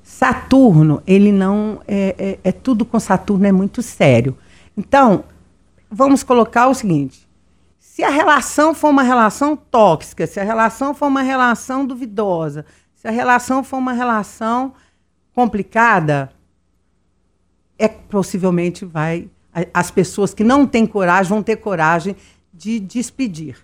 Saturno, 0.00 1.02
ele 1.04 1.32
não. 1.32 1.80
É, 1.88 2.14
é, 2.44 2.48
é 2.50 2.52
tudo 2.52 2.84
com 2.84 3.00
Saturno 3.00 3.46
é 3.46 3.52
muito 3.52 3.82
sério. 3.82 4.36
Então, 4.76 5.24
vamos 5.90 6.22
colocar 6.22 6.68
o 6.68 6.74
seguinte: 6.74 7.26
se 7.92 8.02
a 8.02 8.08
relação 8.08 8.74
for 8.74 8.88
uma 8.88 9.02
relação 9.02 9.54
tóxica, 9.54 10.26
se 10.26 10.40
a 10.40 10.42
relação 10.42 10.94
for 10.94 11.08
uma 11.08 11.20
relação 11.20 11.84
duvidosa, 11.84 12.64
se 12.94 13.06
a 13.06 13.10
relação 13.10 13.62
for 13.62 13.76
uma 13.76 13.92
relação 13.92 14.72
complicada, 15.34 16.32
é 17.78 17.88
possivelmente 17.88 18.86
vai. 18.86 19.28
As 19.74 19.90
pessoas 19.90 20.32
que 20.32 20.42
não 20.42 20.66
têm 20.66 20.86
coragem 20.86 21.28
vão 21.28 21.42
ter 21.42 21.56
coragem 21.56 22.16
de 22.50 22.80
despedir. 22.80 23.58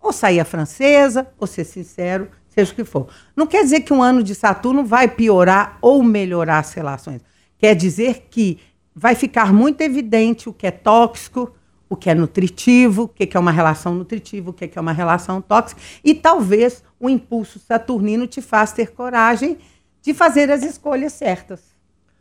Ou 0.00 0.14
sair 0.14 0.40
a 0.40 0.46
francesa, 0.46 1.28
ou 1.38 1.46
ser 1.46 1.64
sincero, 1.64 2.30
seja 2.48 2.72
o 2.72 2.74
que 2.74 2.84
for. 2.84 3.08
Não 3.36 3.46
quer 3.46 3.62
dizer 3.62 3.82
que 3.82 3.92
um 3.92 4.02
ano 4.02 4.22
de 4.22 4.34
Saturno 4.34 4.82
vai 4.82 5.08
piorar 5.08 5.76
ou 5.82 6.02
melhorar 6.02 6.60
as 6.60 6.72
relações. 6.72 7.20
Quer 7.58 7.74
dizer 7.74 8.28
que 8.30 8.60
vai 8.94 9.14
ficar 9.14 9.52
muito 9.52 9.82
evidente 9.82 10.48
o 10.48 10.54
que 10.54 10.66
é 10.66 10.70
tóxico, 10.70 11.52
o 11.88 11.96
que 11.96 12.10
é 12.10 12.14
nutritivo, 12.14 13.04
o 13.04 13.08
que 13.08 13.36
é 13.36 13.40
uma 13.40 13.50
relação 13.50 13.94
nutritiva, 13.94 14.50
o 14.50 14.52
que 14.52 14.70
é 14.74 14.80
uma 14.80 14.92
relação 14.92 15.40
tóxica, 15.40 15.80
e 16.04 16.14
talvez 16.14 16.82
o 17.00 17.08
impulso 17.08 17.58
saturnino 17.58 18.26
te 18.26 18.42
faça 18.42 18.76
ter 18.76 18.92
coragem 18.92 19.58
de 20.02 20.12
fazer 20.12 20.50
as 20.50 20.62
escolhas 20.62 21.12
certas. 21.12 21.60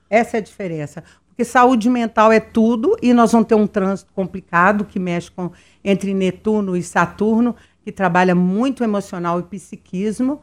Essa 0.10 0.38
é 0.38 0.40
a 0.40 0.44
diferença. 0.44 1.04
Porque 1.28 1.44
saúde 1.44 1.90
mental 1.90 2.32
é 2.32 2.40
tudo, 2.40 2.98
e 3.02 3.14
nós 3.14 3.32
vamos 3.32 3.48
ter 3.48 3.56
um 3.56 3.68
trânsito 3.68 4.12
complicado 4.14 4.86
que 4.86 4.98
mexe 4.98 5.30
com, 5.30 5.52
entre 5.84 6.14
Netuno 6.14 6.76
e 6.76 6.82
Saturno, 6.82 7.56
que 7.84 7.92
trabalha 7.92 8.34
muito 8.34 8.84
emocional 8.84 9.40
e 9.40 9.44
psiquismo, 9.44 10.42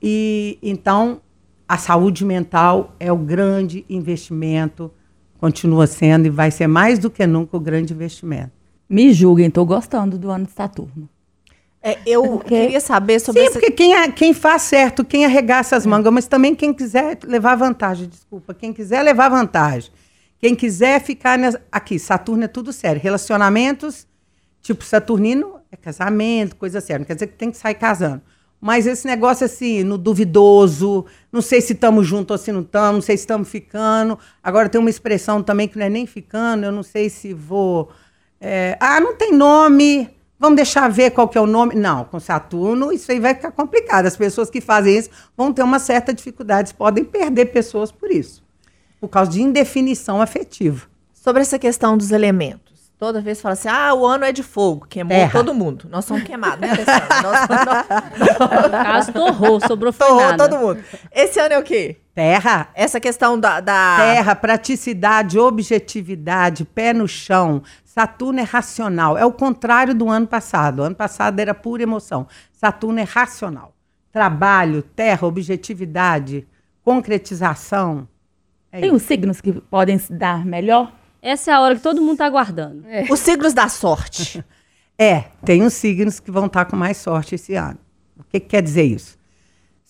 e 0.00 0.58
então 0.62 1.20
a 1.68 1.76
saúde 1.76 2.24
mental 2.24 2.94
é 3.00 3.10
o 3.10 3.16
grande 3.16 3.84
investimento, 3.88 4.90
continua 5.38 5.86
sendo 5.86 6.26
e 6.26 6.30
vai 6.30 6.50
ser 6.50 6.66
mais 6.66 6.98
do 6.98 7.10
que 7.10 7.26
nunca 7.26 7.56
o 7.56 7.60
grande 7.60 7.92
investimento. 7.92 8.55
Me 8.88 9.12
julguem, 9.12 9.48
estou 9.48 9.66
gostando 9.66 10.18
do 10.18 10.30
ano 10.30 10.46
de 10.46 10.52
Saturno. 10.52 11.08
É, 11.82 11.98
eu 12.06 12.38
queria 12.40 12.80
saber 12.80 13.20
sobre 13.20 13.42
Sim, 13.42 13.46
essa... 13.48 13.58
porque 13.60 13.70
quem, 13.70 13.94
é- 13.94 14.10
quem 14.10 14.34
faz 14.34 14.62
certo, 14.62 15.04
quem 15.04 15.24
arregaça 15.24 15.76
as 15.76 15.86
mangas, 15.86 16.12
mas 16.12 16.26
também 16.26 16.54
quem 16.54 16.72
quiser 16.74 17.18
levar 17.24 17.54
vantagem, 17.56 18.08
desculpa, 18.08 18.52
quem 18.52 18.72
quiser 18.72 19.02
levar 19.02 19.28
vantagem, 19.28 19.90
quem 20.40 20.54
quiser 20.54 21.00
ficar 21.00 21.38
nessa, 21.38 21.62
aqui, 21.70 21.98
Saturno 21.98 22.44
é 22.44 22.48
tudo 22.48 22.72
sério, 22.72 23.00
relacionamentos, 23.00 24.06
tipo 24.62 24.84
Saturnino 24.84 25.60
é 25.70 25.76
casamento, 25.76 26.56
coisa 26.56 26.80
séria, 26.80 26.98
não 27.00 27.06
quer 27.06 27.14
dizer 27.14 27.28
que 27.28 27.34
tem 27.36 27.50
que 27.50 27.56
sair 27.56 27.74
casando. 27.74 28.22
Mas 28.60 28.86
esse 28.86 29.06
negócio 29.06 29.44
assim, 29.44 29.84
no 29.84 29.98
duvidoso, 29.98 31.04
não 31.30 31.42
sei 31.42 31.60
se 31.60 31.74
estamos 31.74 32.06
juntos 32.06 32.32
ou 32.32 32.38
se 32.38 32.50
não 32.50 32.62
estamos, 32.62 32.94
não 32.94 33.02
sei 33.02 33.16
se 33.16 33.22
estamos 33.22 33.48
ficando. 33.48 34.18
Agora 34.42 34.68
tem 34.68 34.80
uma 34.80 34.88
expressão 34.90 35.42
também 35.42 35.68
que 35.68 35.78
não 35.78 35.84
é 35.86 35.90
nem 35.90 36.06
ficando, 36.06 36.64
eu 36.64 36.72
não 36.72 36.82
sei 36.82 37.10
se 37.10 37.34
vou. 37.34 37.90
É, 38.40 38.76
ah, 38.80 39.00
não 39.00 39.14
tem 39.14 39.32
nome. 39.32 40.10
Vamos 40.38 40.56
deixar 40.56 40.88
ver 40.90 41.10
qual 41.12 41.28
que 41.28 41.38
é 41.38 41.40
o 41.40 41.46
nome. 41.46 41.74
Não, 41.74 42.04
com 42.04 42.20
Saturno 42.20 42.92
isso 42.92 43.10
aí 43.10 43.18
vai 43.18 43.34
ficar 43.34 43.50
complicado. 43.52 44.06
As 44.06 44.16
pessoas 44.16 44.50
que 44.50 44.60
fazem 44.60 44.98
isso 44.98 45.10
vão 45.36 45.52
ter 45.52 45.62
uma 45.62 45.78
certa 45.78 46.12
dificuldade, 46.12 46.74
podem 46.74 47.04
perder 47.04 47.46
pessoas 47.46 47.90
por 47.90 48.10
isso, 48.10 48.44
por 49.00 49.08
causa 49.08 49.30
de 49.30 49.40
indefinição 49.42 50.20
afetiva. 50.20 50.86
Sobre 51.12 51.42
essa 51.42 51.58
questão 51.58 51.96
dos 51.96 52.12
elementos. 52.12 52.76
Toda 52.98 53.20
vez 53.20 53.40
fala 53.42 53.52
assim, 53.54 53.68
ah, 53.68 53.92
o 53.92 54.06
ano 54.06 54.24
é 54.24 54.32
de 54.32 54.42
fogo, 54.42 54.86
queimou 54.88 55.16
Terra. 55.16 55.32
todo 55.32 55.52
mundo. 55.52 55.86
Nós 55.90 56.04
somos 56.06 56.22
queimados, 56.22 56.60
né, 56.60 56.70
Alessandra? 56.70 57.22
Nós, 57.22 58.30
No 58.64 58.70
caso, 58.70 59.12
torrou, 59.12 59.60
sobrou 59.60 59.92
foi 59.92 60.06
torrou 60.06 60.22
nada. 60.22 60.48
todo 60.48 60.58
mundo. 60.58 60.82
Esse 61.12 61.38
ano 61.38 61.54
é 61.54 61.58
o 61.58 61.62
quê? 61.62 61.96
Terra, 62.16 62.70
Essa 62.74 62.98
questão 62.98 63.38
da... 63.38 63.60
da... 63.60 63.98
Terra, 63.98 64.34
praticidade, 64.34 65.38
objetividade, 65.38 66.64
pé 66.64 66.94
no 66.94 67.06
chão. 67.06 67.62
Saturno 67.84 68.40
é 68.40 68.42
racional. 68.42 69.18
É 69.18 69.26
o 69.26 69.30
contrário 69.30 69.94
do 69.94 70.08
ano 70.08 70.26
passado. 70.26 70.78
O 70.78 70.82
ano 70.82 70.94
passado 70.94 71.38
era 71.38 71.52
pura 71.52 71.82
emoção. 71.82 72.26
Saturno 72.54 73.00
é 73.00 73.02
racional. 73.02 73.74
Trabalho, 74.10 74.80
terra, 74.80 75.28
objetividade, 75.28 76.48
concretização. 76.82 78.08
É 78.72 78.80
Tem 78.80 78.94
os 78.94 79.02
signos 79.02 79.42
que 79.42 79.52
podem 79.52 79.98
se 79.98 80.10
dar 80.10 80.42
melhor? 80.42 80.90
Essa 81.20 81.50
é 81.50 81.54
a 81.54 81.60
hora 81.60 81.76
que 81.76 81.82
todo 81.82 82.00
mundo 82.00 82.16
tá 82.16 82.24
aguardando. 82.24 82.82
Os 83.10 83.20
signos 83.20 83.52
da 83.52 83.68
sorte. 83.68 84.42
É, 84.98 85.24
tem 85.44 85.62
os 85.62 85.74
signos 85.74 86.18
que 86.18 86.30
vão 86.30 86.46
estar 86.46 86.64
com 86.64 86.74
mais 86.74 86.96
sorte 86.96 87.34
esse 87.34 87.54
ano. 87.54 87.78
O 88.18 88.24
que, 88.24 88.40
que 88.40 88.46
quer 88.46 88.62
dizer 88.62 88.84
isso? 88.84 89.18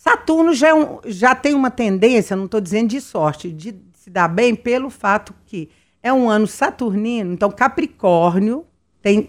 Saturno 0.09 0.55
já, 0.55 0.69
é 0.69 0.75
um- 0.75 1.01
já 1.05 1.35
tem 1.35 1.53
uma 1.55 1.71
tendência, 1.71 2.37
não 2.37 2.45
estou 2.45 2.61
dizendo 2.61 2.89
de 2.89 3.01
sorte, 3.01 3.51
de 3.51 3.75
se 3.95 4.09
dar 4.09 4.29
bem 4.29 4.55
pelo 4.55 4.89
fato 4.89 5.35
que 5.47 5.69
é 6.01 6.13
um 6.13 6.31
ano 6.31 6.47
saturnino, 6.47 7.33
então 7.33 7.51
Capricórnio 7.51 8.65
tem 9.03 9.29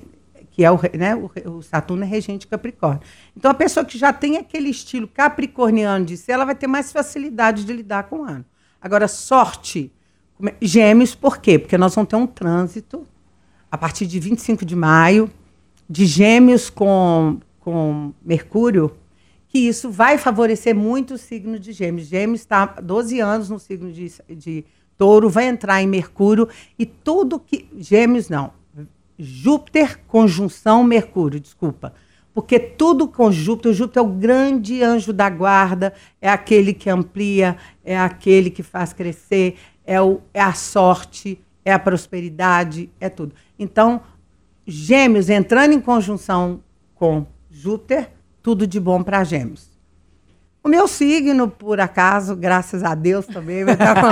que 0.51 0.63
é 0.65 0.71
o, 0.71 0.79
né, 0.97 1.15
o, 1.45 1.61
Saturno 1.61 2.03
é 2.03 2.07
regente 2.07 2.47
Capricórnio. 2.47 3.01
Então 3.35 3.51
a 3.51 3.53
pessoa 3.53 3.85
que 3.85 3.95
já 3.95 4.11
tem 4.11 4.37
aquele 4.37 4.69
estilo 4.69 5.07
capricorniano 5.07 6.03
de 6.03 6.17
ser, 6.17 6.31
ela 6.31 6.45
vai 6.45 6.55
ter 6.55 6.65
mais 6.65 6.91
facilidade 6.91 7.63
de 7.63 7.71
lidar 7.71 8.05
com 8.05 8.21
o 8.21 8.23
ano. 8.23 8.43
Agora 8.81 9.07
sorte, 9.07 9.91
Gêmeos, 10.59 11.13
por 11.13 11.37
quê? 11.37 11.59
Porque 11.59 11.77
nós 11.77 11.93
vamos 11.93 12.09
ter 12.09 12.15
um 12.15 12.25
trânsito 12.25 13.05
a 13.71 13.77
partir 13.77 14.07
de 14.07 14.19
25 14.19 14.65
de 14.65 14.75
maio, 14.75 15.29
de 15.87 16.07
Gêmeos 16.07 16.71
com, 16.71 17.39
com 17.59 18.11
Mercúrio, 18.25 18.97
que 19.57 19.67
isso 19.67 19.89
vai 19.89 20.19
favorecer 20.19 20.75
muito 20.75 21.15
o 21.15 21.17
signo 21.17 21.57
de 21.57 21.71
Gêmeos. 21.71 22.07
Gêmeos 22.07 22.41
está 22.41 22.75
há 22.77 22.79
12 22.79 23.19
anos 23.19 23.49
no 23.49 23.57
signo 23.57 23.91
de, 23.91 24.11
de 24.29 24.63
Touro, 24.95 25.31
vai 25.31 25.47
entrar 25.47 25.81
em 25.81 25.87
Mercúrio 25.87 26.47
e 26.77 26.85
tudo 26.85 27.39
que. 27.39 27.67
Gêmeos 27.75 28.29
não. 28.29 28.53
Júpiter 29.17 29.99
conjunção 30.07 30.83
Mercúrio, 30.83 31.39
desculpa. 31.39 31.91
Porque 32.35 32.59
tudo 32.59 33.07
com 33.07 33.31
Júpiter, 33.31 33.73
Júpiter 33.73 34.03
é 34.03 34.05
o 34.05 34.09
grande 34.09 34.83
anjo 34.83 35.11
da 35.11 35.27
guarda, 35.27 35.91
é 36.21 36.29
aquele 36.29 36.71
que 36.71 36.87
amplia, 36.87 37.57
é 37.83 37.97
aquele 37.97 38.51
que 38.51 38.61
faz 38.61 38.93
crescer, 38.93 39.57
é, 39.83 39.99
o, 39.99 40.21
é 40.35 40.39
a 40.39 40.53
sorte, 40.53 41.41
é 41.65 41.73
a 41.73 41.79
prosperidade, 41.79 42.91
é 42.99 43.09
tudo. 43.09 43.33
Então, 43.57 44.01
Gêmeos 44.67 45.31
entrando 45.31 45.73
em 45.73 45.81
conjunção 45.81 46.61
com 46.93 47.25
Júpiter, 47.49 48.11
tudo 48.47 48.65
de 48.65 48.79
bom 48.79 49.03
para 49.03 49.25
Gêmeos. 49.25 49.69
O 50.63 50.69
meu 50.69 50.87
signo, 50.87 51.49
por 51.49 51.81
acaso, 51.81 52.33
graças 52.33 52.81
a 52.81 52.95
Deus 52.95 53.27
também, 53.27 53.65
vai 53.65 53.73
estar 53.73 53.93
com 53.93 54.07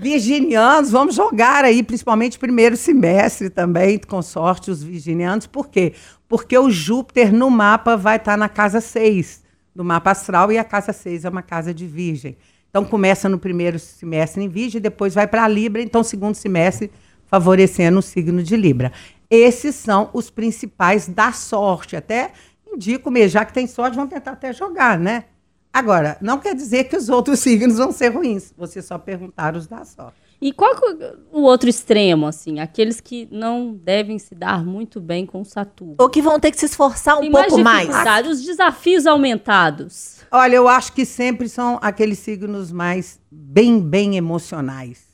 Virginianos, 0.00 0.90
vamos 0.90 1.14
jogar 1.14 1.66
aí, 1.66 1.82
principalmente 1.82 2.38
primeiro 2.38 2.74
semestre 2.74 3.50
também, 3.50 3.98
com 3.98 4.22
sorte, 4.22 4.70
os 4.70 4.82
virginianos. 4.82 5.46
Por 5.46 5.68
quê? 5.68 5.92
Porque 6.26 6.56
o 6.56 6.70
Júpiter 6.70 7.30
no 7.30 7.50
mapa 7.50 7.94
vai 7.94 8.16
estar 8.16 8.38
na 8.38 8.48
casa 8.48 8.80
6 8.80 9.42
do 9.74 9.84
mapa 9.84 10.12
astral 10.12 10.50
e 10.50 10.56
a 10.56 10.64
casa 10.64 10.94
6 10.94 11.26
é 11.26 11.28
uma 11.28 11.42
casa 11.42 11.74
de 11.74 11.86
Virgem. 11.86 12.38
Então 12.70 12.86
começa 12.86 13.28
no 13.28 13.38
primeiro 13.38 13.78
semestre 13.78 14.42
em 14.42 14.48
Virgem, 14.48 14.80
depois 14.80 15.12
vai 15.12 15.26
para 15.26 15.46
Libra, 15.46 15.82
então 15.82 16.02
segundo 16.02 16.34
semestre 16.34 16.90
favorecendo 17.26 17.98
o 17.98 18.02
signo 18.02 18.42
de 18.42 18.56
Libra. 18.56 18.92
Esses 19.30 19.74
são 19.74 20.10
os 20.12 20.30
principais 20.30 21.08
da 21.08 21.32
sorte. 21.32 21.96
Até 21.96 22.32
indico 22.66 23.10
mesmo, 23.10 23.30
já 23.30 23.44
que 23.44 23.52
tem 23.52 23.66
sorte, 23.66 23.96
vão 23.96 24.06
tentar 24.06 24.32
até 24.32 24.52
jogar, 24.52 24.98
né? 24.98 25.24
Agora, 25.72 26.16
não 26.20 26.38
quer 26.38 26.54
dizer 26.54 26.84
que 26.84 26.96
os 26.96 27.08
outros 27.08 27.38
signos 27.40 27.76
vão 27.78 27.92
ser 27.92 28.08
ruins. 28.08 28.52
Você 28.56 28.80
só 28.80 28.98
perguntar 28.98 29.54
os 29.56 29.66
da 29.66 29.84
sorte. 29.84 30.16
E 30.40 30.52
qual 30.52 30.74
que 30.76 31.02
é 31.02 31.14
o 31.32 31.40
outro 31.42 31.68
extremo, 31.68 32.26
assim? 32.26 32.60
Aqueles 32.60 33.00
que 33.00 33.26
não 33.30 33.72
devem 33.72 34.18
se 34.18 34.34
dar 34.34 34.62
muito 34.64 35.00
bem 35.00 35.24
com 35.24 35.42
Saturno. 35.44 35.94
Ou 35.98 36.10
que 36.10 36.20
vão 36.20 36.38
ter 36.38 36.50
que 36.50 36.58
se 36.58 36.66
esforçar 36.66 37.16
um 37.16 37.20
Tem 37.22 37.30
pouco 37.32 37.58
mais. 37.58 37.86
dificuldade, 37.88 38.28
Os 38.28 38.42
desafios 38.42 39.06
aumentados. 39.06 40.20
Olha, 40.30 40.56
eu 40.56 40.68
acho 40.68 40.92
que 40.92 41.06
sempre 41.06 41.48
são 41.48 41.78
aqueles 41.80 42.18
signos 42.18 42.70
mais 42.70 43.18
bem, 43.30 43.80
bem 43.80 44.16
emocionais. 44.18 45.06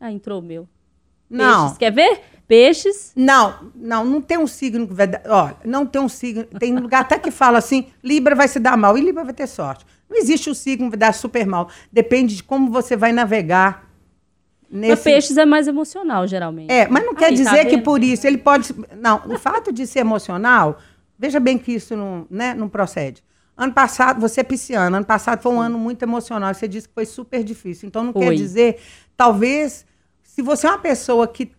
Ah, 0.00 0.10
entrou 0.10 0.40
o 0.40 0.42
meu. 0.42 0.66
Não. 1.28 1.62
Peixes, 1.64 1.78
quer 1.78 1.90
ver? 1.92 2.20
Peixes. 2.46 3.12
Não, 3.16 3.72
não, 3.74 4.04
não 4.04 4.20
tem 4.20 4.36
um 4.38 4.46
signo 4.46 4.86
que 4.86 4.92
vai 4.92 5.06
dar. 5.06 5.22
Olha, 5.26 5.56
não 5.64 5.86
tem 5.86 6.00
um 6.00 6.08
signo. 6.08 6.44
Tem 6.44 6.74
lugar 6.76 7.00
até 7.02 7.18
que 7.18 7.30
fala 7.30 7.58
assim: 7.58 7.86
Libra 8.02 8.34
vai 8.34 8.48
se 8.48 8.58
dar 8.60 8.76
mal 8.76 8.96
e 8.98 9.00
Libra 9.00 9.24
vai 9.24 9.32
ter 9.32 9.46
sorte. 9.46 9.86
Não 10.08 10.18
existe 10.18 10.50
o 10.50 10.54
signo 10.54 10.86
que 10.86 10.90
vai 10.96 11.08
dar 11.08 11.14
super 11.14 11.46
mal. 11.46 11.68
Depende 11.90 12.36
de 12.36 12.42
como 12.42 12.70
você 12.70 12.96
vai 12.96 13.12
navegar 13.12 13.88
Mas 14.70 14.80
nesse. 14.80 15.04
peixes 15.04 15.36
é 15.38 15.46
mais 15.46 15.66
emocional, 15.66 16.26
geralmente. 16.26 16.70
É, 16.70 16.86
mas 16.86 17.04
não 17.04 17.14
quer 17.14 17.26
Aí, 17.26 17.36
tá 17.36 17.42
dizer 17.42 17.64
que 17.64 17.76
vendo? 17.76 17.84
por 17.84 18.02
isso 18.02 18.26
ele 18.26 18.38
pode. 18.38 18.74
Não, 18.96 19.22
o 19.26 19.38
fato 19.38 19.72
de 19.72 19.86
ser 19.86 20.00
emocional, 20.00 20.78
veja 21.18 21.40
bem 21.40 21.56
que 21.56 21.72
isso 21.72 21.96
não, 21.96 22.26
né, 22.30 22.52
não 22.54 22.68
procede. 22.68 23.24
Ano 23.56 23.72
passado, 23.72 24.20
você 24.20 24.40
é 24.40 24.44
pisciano, 24.44 24.96
ano 24.96 25.06
passado 25.06 25.40
foi 25.40 25.52
um 25.52 25.60
ano 25.60 25.78
muito 25.78 26.02
emocional. 26.02 26.52
Você 26.52 26.66
disse 26.68 26.88
que 26.88 26.94
foi 26.94 27.06
super 27.06 27.42
difícil. 27.42 27.86
Então 27.86 28.02
não 28.02 28.12
quer 28.12 28.26
Foi. 28.26 28.34
dizer, 28.36 28.80
talvez, 29.16 29.86
se 30.22 30.42
você 30.42 30.66
é 30.66 30.70
uma 30.70 30.78
pessoa 30.78 31.28
que 31.28 31.52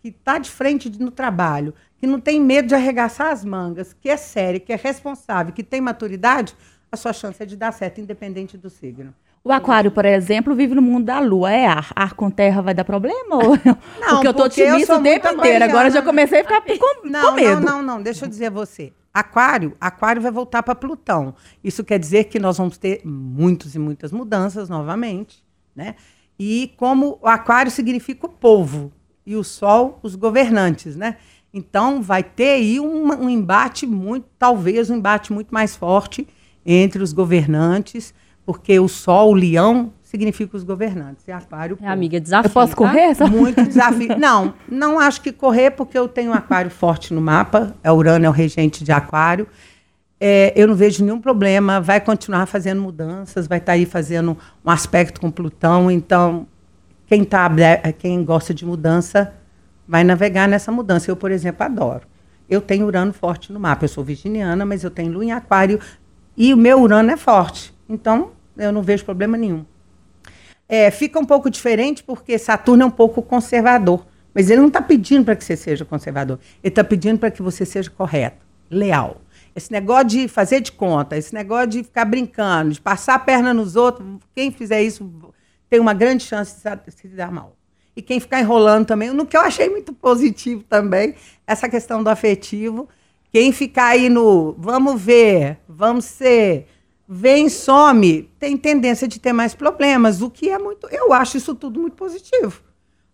que 0.00 0.08
está 0.08 0.38
de 0.38 0.50
frente 0.50 0.90
no 1.00 1.10
trabalho, 1.10 1.74
que 1.98 2.06
não 2.06 2.20
tem 2.20 2.40
medo 2.40 2.68
de 2.68 2.74
arregaçar 2.74 3.32
as 3.32 3.44
mangas, 3.44 3.92
que 3.92 4.08
é 4.08 4.16
séria, 4.16 4.58
que 4.58 4.72
é 4.72 4.76
responsável, 4.76 5.52
que 5.52 5.62
tem 5.62 5.80
maturidade, 5.80 6.54
a 6.90 6.96
sua 6.96 7.12
chance 7.12 7.42
é 7.42 7.46
de 7.46 7.56
dar 7.56 7.72
certo, 7.72 8.00
independente 8.00 8.56
do 8.56 8.70
signo. 8.70 9.14
O 9.42 9.50
aquário, 9.52 9.90
por 9.90 10.04
exemplo, 10.04 10.54
vive 10.54 10.74
no 10.74 10.82
mundo 10.82 11.06
da 11.06 11.18
lua. 11.18 11.50
É 11.50 11.66
ar. 11.66 11.90
Ar 11.96 12.12
com 12.12 12.30
terra 12.30 12.60
vai 12.60 12.74
dar 12.74 12.84
problema? 12.84 13.36
Ou... 13.36 13.56
porque 14.10 14.28
eu 14.28 14.34
tô 14.34 14.44
otimista 14.44 14.98
o 14.98 15.02
tempo 15.02 15.28
inteiro. 15.28 15.64
Agora 15.64 15.88
eu 15.88 15.92
já 15.92 16.02
comecei 16.02 16.40
a 16.40 16.44
ficar 16.44 16.60
com, 16.60 17.08
Não, 17.08 17.30
com 17.30 17.32
medo. 17.32 17.60
não, 17.60 17.76
não, 17.78 17.82
não, 17.82 18.02
deixa 18.02 18.26
eu 18.26 18.28
dizer 18.28 18.46
a 18.46 18.50
você. 18.50 18.92
Aquário, 19.12 19.76
Aquário 19.80 20.20
vai 20.20 20.30
voltar 20.30 20.62
para 20.62 20.74
Plutão. 20.74 21.34
Isso 21.64 21.82
quer 21.82 21.98
dizer 21.98 22.24
que 22.24 22.38
nós 22.38 22.58
vamos 22.58 22.76
ter 22.76 23.00
muitas 23.04 23.74
e 23.74 23.78
muitas 23.78 24.12
mudanças 24.12 24.68
novamente, 24.68 25.42
né? 25.74 25.96
E 26.38 26.72
como 26.76 27.18
o 27.20 27.26
Aquário 27.26 27.70
significa 27.70 28.26
o 28.26 28.28
povo 28.28 28.92
e 29.32 29.36
o 29.36 29.44
Sol 29.44 29.98
os 30.02 30.14
governantes, 30.14 30.96
né? 30.96 31.16
Então 31.52 32.00
vai 32.02 32.22
ter 32.22 32.52
aí 32.54 32.78
um, 32.80 33.08
um 33.24 33.28
embate 33.28 33.86
muito, 33.86 34.26
talvez 34.38 34.88
um 34.90 34.96
embate 34.96 35.32
muito 35.32 35.52
mais 35.52 35.74
forte 35.76 36.26
entre 36.64 37.02
os 37.02 37.12
governantes, 37.12 38.14
porque 38.46 38.78
o 38.78 38.88
Sol, 38.88 39.30
o 39.30 39.34
Leão, 39.34 39.92
significa 40.02 40.56
os 40.56 40.64
governantes. 40.64 41.26
E 41.28 41.32
aquário, 41.32 41.78
É, 41.80 41.88
amiga, 41.88 42.16
é 42.16 42.20
desafio. 42.20 42.48
Eu 42.48 42.52
posso 42.52 42.70
tá? 42.72 42.76
correr? 42.76 43.14
Só- 43.14 43.28
Muito 43.28 43.62
desafio. 43.64 44.08
Não, 44.18 44.54
não 44.68 44.98
acho 44.98 45.20
que 45.20 45.30
correr, 45.32 45.70
porque 45.70 45.96
eu 45.96 46.08
tenho 46.08 46.32
um 46.32 46.34
aquário 46.34 46.70
forte 46.70 47.14
no 47.14 47.20
mapa. 47.20 47.74
É 47.82 47.92
Urano 47.92 48.26
é 48.26 48.28
o 48.28 48.32
regente 48.32 48.82
de 48.82 48.90
aquário. 48.92 49.46
É, 50.22 50.52
eu 50.54 50.66
não 50.68 50.74
vejo 50.74 51.02
nenhum 51.04 51.20
problema. 51.20 51.80
Vai 51.80 52.00
continuar 52.00 52.44
fazendo 52.46 52.82
mudanças, 52.82 53.46
vai 53.46 53.58
estar 53.58 53.72
aí 53.72 53.86
fazendo 53.86 54.36
um 54.64 54.70
aspecto 54.70 55.20
com 55.20 55.30
Plutão. 55.30 55.90
Então, 55.90 56.46
quem, 57.10 57.24
tá, 57.24 57.44
abre- 57.44 57.92
quem 57.98 58.24
gosta 58.24 58.54
de 58.54 58.64
mudança 58.64 59.34
vai 59.86 60.04
navegar 60.04 60.46
nessa 60.46 60.70
mudança. 60.70 61.10
Eu, 61.10 61.16
por 61.16 61.32
exemplo, 61.32 61.64
adoro. 61.64 62.06
Eu 62.48 62.60
tenho 62.60 62.86
Urano 62.86 63.12
forte 63.12 63.52
no 63.52 63.58
mapa. 63.58 63.84
Eu 63.84 63.88
sou 63.88 64.04
virginiana, 64.04 64.64
mas 64.64 64.84
eu 64.84 64.92
tenho 64.92 65.10
Lua 65.10 65.24
em 65.24 65.32
aquário 65.32 65.80
e 66.36 66.54
o 66.54 66.56
meu 66.56 66.80
Urano 66.80 67.10
é 67.10 67.16
forte. 67.16 67.74
Então, 67.88 68.30
eu 68.56 68.70
não 68.70 68.80
vejo 68.80 69.04
problema 69.04 69.36
nenhum. 69.36 69.66
É, 70.68 70.88
fica 70.92 71.18
um 71.18 71.24
pouco 71.24 71.50
diferente 71.50 72.04
porque 72.04 72.38
Saturno 72.38 72.84
é 72.84 72.86
um 72.86 72.92
pouco 72.92 73.20
conservador. 73.22 74.06
Mas 74.32 74.48
ele 74.48 74.60
não 74.60 74.68
está 74.68 74.80
pedindo 74.80 75.24
para 75.24 75.34
que 75.34 75.42
você 75.42 75.56
seja 75.56 75.84
conservador. 75.84 76.38
Ele 76.62 76.70
está 76.70 76.84
pedindo 76.84 77.18
para 77.18 77.32
que 77.32 77.42
você 77.42 77.66
seja 77.66 77.90
correto, 77.90 78.46
leal. 78.70 79.20
Esse 79.56 79.72
negócio 79.72 80.06
de 80.06 80.28
fazer 80.28 80.60
de 80.60 80.70
conta, 80.70 81.16
esse 81.16 81.34
negócio 81.34 81.66
de 81.66 81.82
ficar 81.82 82.04
brincando, 82.04 82.70
de 82.70 82.80
passar 82.80 83.16
a 83.16 83.18
perna 83.18 83.52
nos 83.52 83.74
outros, 83.74 84.06
quem 84.32 84.52
fizer 84.52 84.80
isso 84.80 85.10
tem 85.70 85.78
uma 85.80 85.94
grande 85.94 86.24
chance 86.24 86.56
de 86.84 86.90
se 86.90 87.08
dar 87.08 87.30
mal. 87.30 87.56
E 87.96 88.02
quem 88.02 88.18
ficar 88.20 88.40
enrolando 88.40 88.86
também, 88.86 89.10
no 89.12 89.24
que 89.24 89.36
eu 89.36 89.40
achei 89.40 89.68
muito 89.70 89.92
positivo 89.92 90.64
também, 90.64 91.14
essa 91.46 91.68
questão 91.68 92.02
do 92.02 92.10
afetivo. 92.10 92.88
Quem 93.32 93.52
ficar 93.52 93.86
aí 93.86 94.08
no 94.08 94.52
vamos 94.58 95.00
ver, 95.00 95.58
vamos 95.68 96.04
ser, 96.04 96.66
vem, 97.08 97.48
some, 97.48 98.24
tem 98.40 98.56
tendência 98.56 99.06
de 99.06 99.20
ter 99.20 99.32
mais 99.32 99.54
problemas, 99.54 100.20
o 100.20 100.28
que 100.28 100.50
é 100.50 100.58
muito. 100.58 100.88
Eu 100.90 101.12
acho 101.12 101.36
isso 101.36 101.54
tudo 101.54 101.78
muito 101.80 101.94
positivo. 101.94 102.60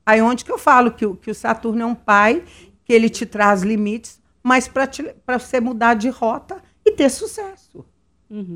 Aí 0.07 0.23
onde 0.23 0.43
que 0.45 0.51
eu 0.53 0.57
falo 0.59 0.91
que, 0.91 1.05
o- 1.05 1.15
que 1.17 1.31
o 1.31 1.35
Saturno 1.35 1.83
é 1.83 1.87
um 1.87 1.95
pai, 1.95 2.43
que 2.85 2.93
ele 2.95 3.11
te 3.11 3.27
traz 3.27 3.63
limites, 3.63 4.19
mas 4.43 4.69
para 4.69 5.39
você 5.39 5.61
mudar 5.61 5.95
de 5.95 6.09
rota 6.09 6.63
e 6.85 6.93
ter 6.93 7.11
sucesso. 7.11 7.85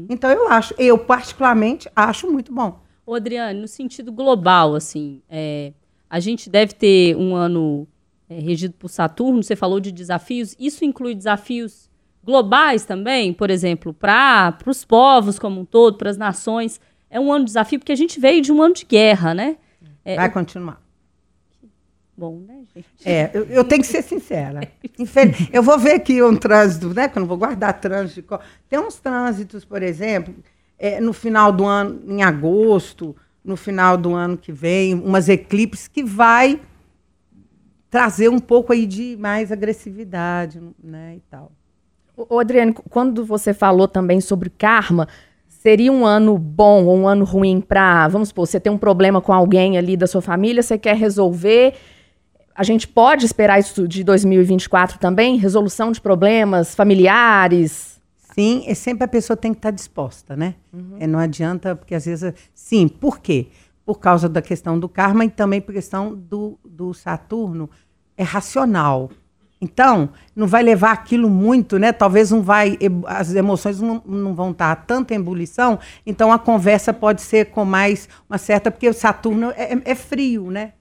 Então 0.08 0.30
eu 0.30 0.48
acho, 0.48 0.74
eu 0.78 0.96
particularmente 0.96 1.90
acho 1.94 2.30
muito 2.30 2.52
bom. 2.54 2.80
Ô, 3.10 3.16
Adriane, 3.16 3.60
no 3.60 3.66
sentido 3.66 4.12
global, 4.12 4.76
assim, 4.76 5.20
é, 5.28 5.72
a 6.08 6.20
gente 6.20 6.48
deve 6.48 6.74
ter 6.74 7.16
um 7.16 7.34
ano 7.34 7.84
é, 8.28 8.38
regido 8.38 8.74
por 8.74 8.88
Saturno, 8.88 9.42
você 9.42 9.56
falou 9.56 9.80
de 9.80 9.90
desafios, 9.90 10.54
isso 10.60 10.84
inclui 10.84 11.16
desafios 11.16 11.90
globais 12.22 12.84
também, 12.84 13.32
por 13.32 13.50
exemplo, 13.50 13.92
para 13.92 14.56
os 14.64 14.84
povos 14.84 15.40
como 15.40 15.62
um 15.62 15.64
todo, 15.64 15.98
para 15.98 16.08
as 16.08 16.16
nações. 16.16 16.80
É 17.10 17.18
um 17.18 17.32
ano 17.32 17.40
de 17.40 17.46
desafio, 17.46 17.80
porque 17.80 17.90
a 17.90 17.96
gente 17.96 18.20
veio 18.20 18.40
de 18.40 18.52
um 18.52 18.62
ano 18.62 18.74
de 18.74 18.84
guerra, 18.84 19.34
né? 19.34 19.56
É, 20.04 20.14
Vai 20.14 20.30
continuar. 20.30 20.80
Bom, 22.16 22.38
né, 22.46 22.62
gente? 22.72 22.86
É, 23.04 23.28
eu, 23.34 23.44
eu 23.46 23.64
tenho 23.64 23.82
que 23.82 23.88
ser 23.88 24.02
sincera. 24.02 24.60
Eu 25.52 25.64
vou 25.64 25.76
ver 25.76 25.94
aqui 25.94 26.22
um 26.22 26.36
trânsito, 26.36 26.94
né? 26.94 27.08
Que 27.08 27.18
eu 27.18 27.22
não 27.22 27.26
vou 27.26 27.38
guardar 27.38 27.80
trânsito. 27.80 28.38
Tem 28.68 28.78
uns 28.78 29.00
trânsitos, 29.00 29.64
por 29.64 29.82
exemplo, 29.82 30.32
é, 30.80 30.98
no 30.98 31.12
final 31.12 31.52
do 31.52 31.66
ano, 31.66 32.00
em 32.08 32.22
agosto, 32.22 33.14
no 33.44 33.54
final 33.54 33.98
do 33.98 34.14
ano 34.14 34.38
que 34.38 34.50
vem, 34.50 34.94
umas 34.94 35.28
eclipses 35.28 35.86
que 35.86 36.02
vai 36.02 36.58
trazer 37.90 38.30
um 38.30 38.38
pouco 38.38 38.72
aí 38.72 38.86
de 38.86 39.14
mais 39.18 39.52
agressividade, 39.52 40.58
né? 40.82 41.16
E 41.16 41.20
tal. 41.30 41.52
Ô, 42.16 42.38
Adriane, 42.38 42.72
quando 42.88 43.26
você 43.26 43.52
falou 43.52 43.86
também 43.86 44.22
sobre 44.22 44.48
karma, 44.48 45.06
seria 45.48 45.92
um 45.92 46.06
ano 46.06 46.38
bom 46.38 46.86
ou 46.86 46.96
um 46.96 47.06
ano 47.06 47.24
ruim 47.24 47.60
para, 47.60 48.08
vamos 48.08 48.28
supor, 48.28 48.46
você 48.46 48.58
tem 48.58 48.72
um 48.72 48.78
problema 48.78 49.20
com 49.20 49.34
alguém 49.34 49.76
ali 49.76 49.98
da 49.98 50.06
sua 50.06 50.22
família, 50.22 50.62
você 50.62 50.78
quer 50.78 50.96
resolver. 50.96 51.74
A 52.54 52.62
gente 52.62 52.88
pode 52.88 53.26
esperar 53.26 53.58
isso 53.58 53.86
de 53.86 54.02
2024 54.02 54.98
também? 54.98 55.36
Resolução 55.36 55.92
de 55.92 56.00
problemas 56.00 56.74
familiares? 56.74 57.99
Sim, 58.34 58.64
é 58.66 58.74
sempre 58.74 59.04
a 59.04 59.08
pessoa 59.08 59.36
tem 59.36 59.52
que 59.52 59.58
estar 59.58 59.70
disposta, 59.70 60.36
né? 60.36 60.54
É, 60.98 61.06
não 61.06 61.18
adianta, 61.18 61.74
porque 61.74 61.94
às 61.94 62.04
vezes. 62.04 62.32
Sim, 62.54 62.88
por 62.88 63.20
quê? 63.20 63.48
Por 63.84 63.98
causa 63.98 64.28
da 64.28 64.40
questão 64.40 64.78
do 64.78 64.88
karma 64.88 65.24
e 65.24 65.30
também 65.30 65.60
por 65.60 65.72
questão 65.72 66.14
do, 66.14 66.58
do 66.64 66.94
Saturno, 66.94 67.68
é 68.16 68.22
racional. 68.22 69.10
Então, 69.60 70.10
não 70.34 70.46
vai 70.46 70.62
levar 70.62 70.92
aquilo 70.92 71.28
muito, 71.28 71.78
né? 71.78 71.92
Talvez 71.92 72.30
não 72.30 72.40
vai. 72.42 72.78
As 73.06 73.34
emoções 73.34 73.80
não, 73.80 74.02
não 74.06 74.34
vão 74.34 74.52
estar 74.52 74.74
tanto 74.86 75.12
em 75.12 75.16
ebulição, 75.16 75.78
então 76.06 76.32
a 76.32 76.38
conversa 76.38 76.94
pode 76.94 77.20
ser 77.20 77.46
com 77.46 77.64
mais 77.64 78.08
uma 78.28 78.38
certa. 78.38 78.70
Porque 78.70 78.88
o 78.88 78.94
Saturno 78.94 79.50
é, 79.56 79.74
é- 79.74 79.82
é 79.84 79.94
frio, 79.94 80.50
né? 80.50 80.72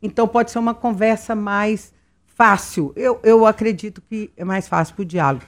Então 0.00 0.26
pode 0.26 0.50
ser 0.50 0.58
uma 0.58 0.74
conversa 0.74 1.34
mais 1.34 1.92
fácil. 2.26 2.92
Eu, 2.96 3.20
eu 3.22 3.44
acredito 3.46 4.00
que 4.00 4.30
é 4.36 4.44
mais 4.44 4.66
fácil 4.66 4.94
para 4.94 5.02
o 5.02 5.06
diálogo. 5.06 5.44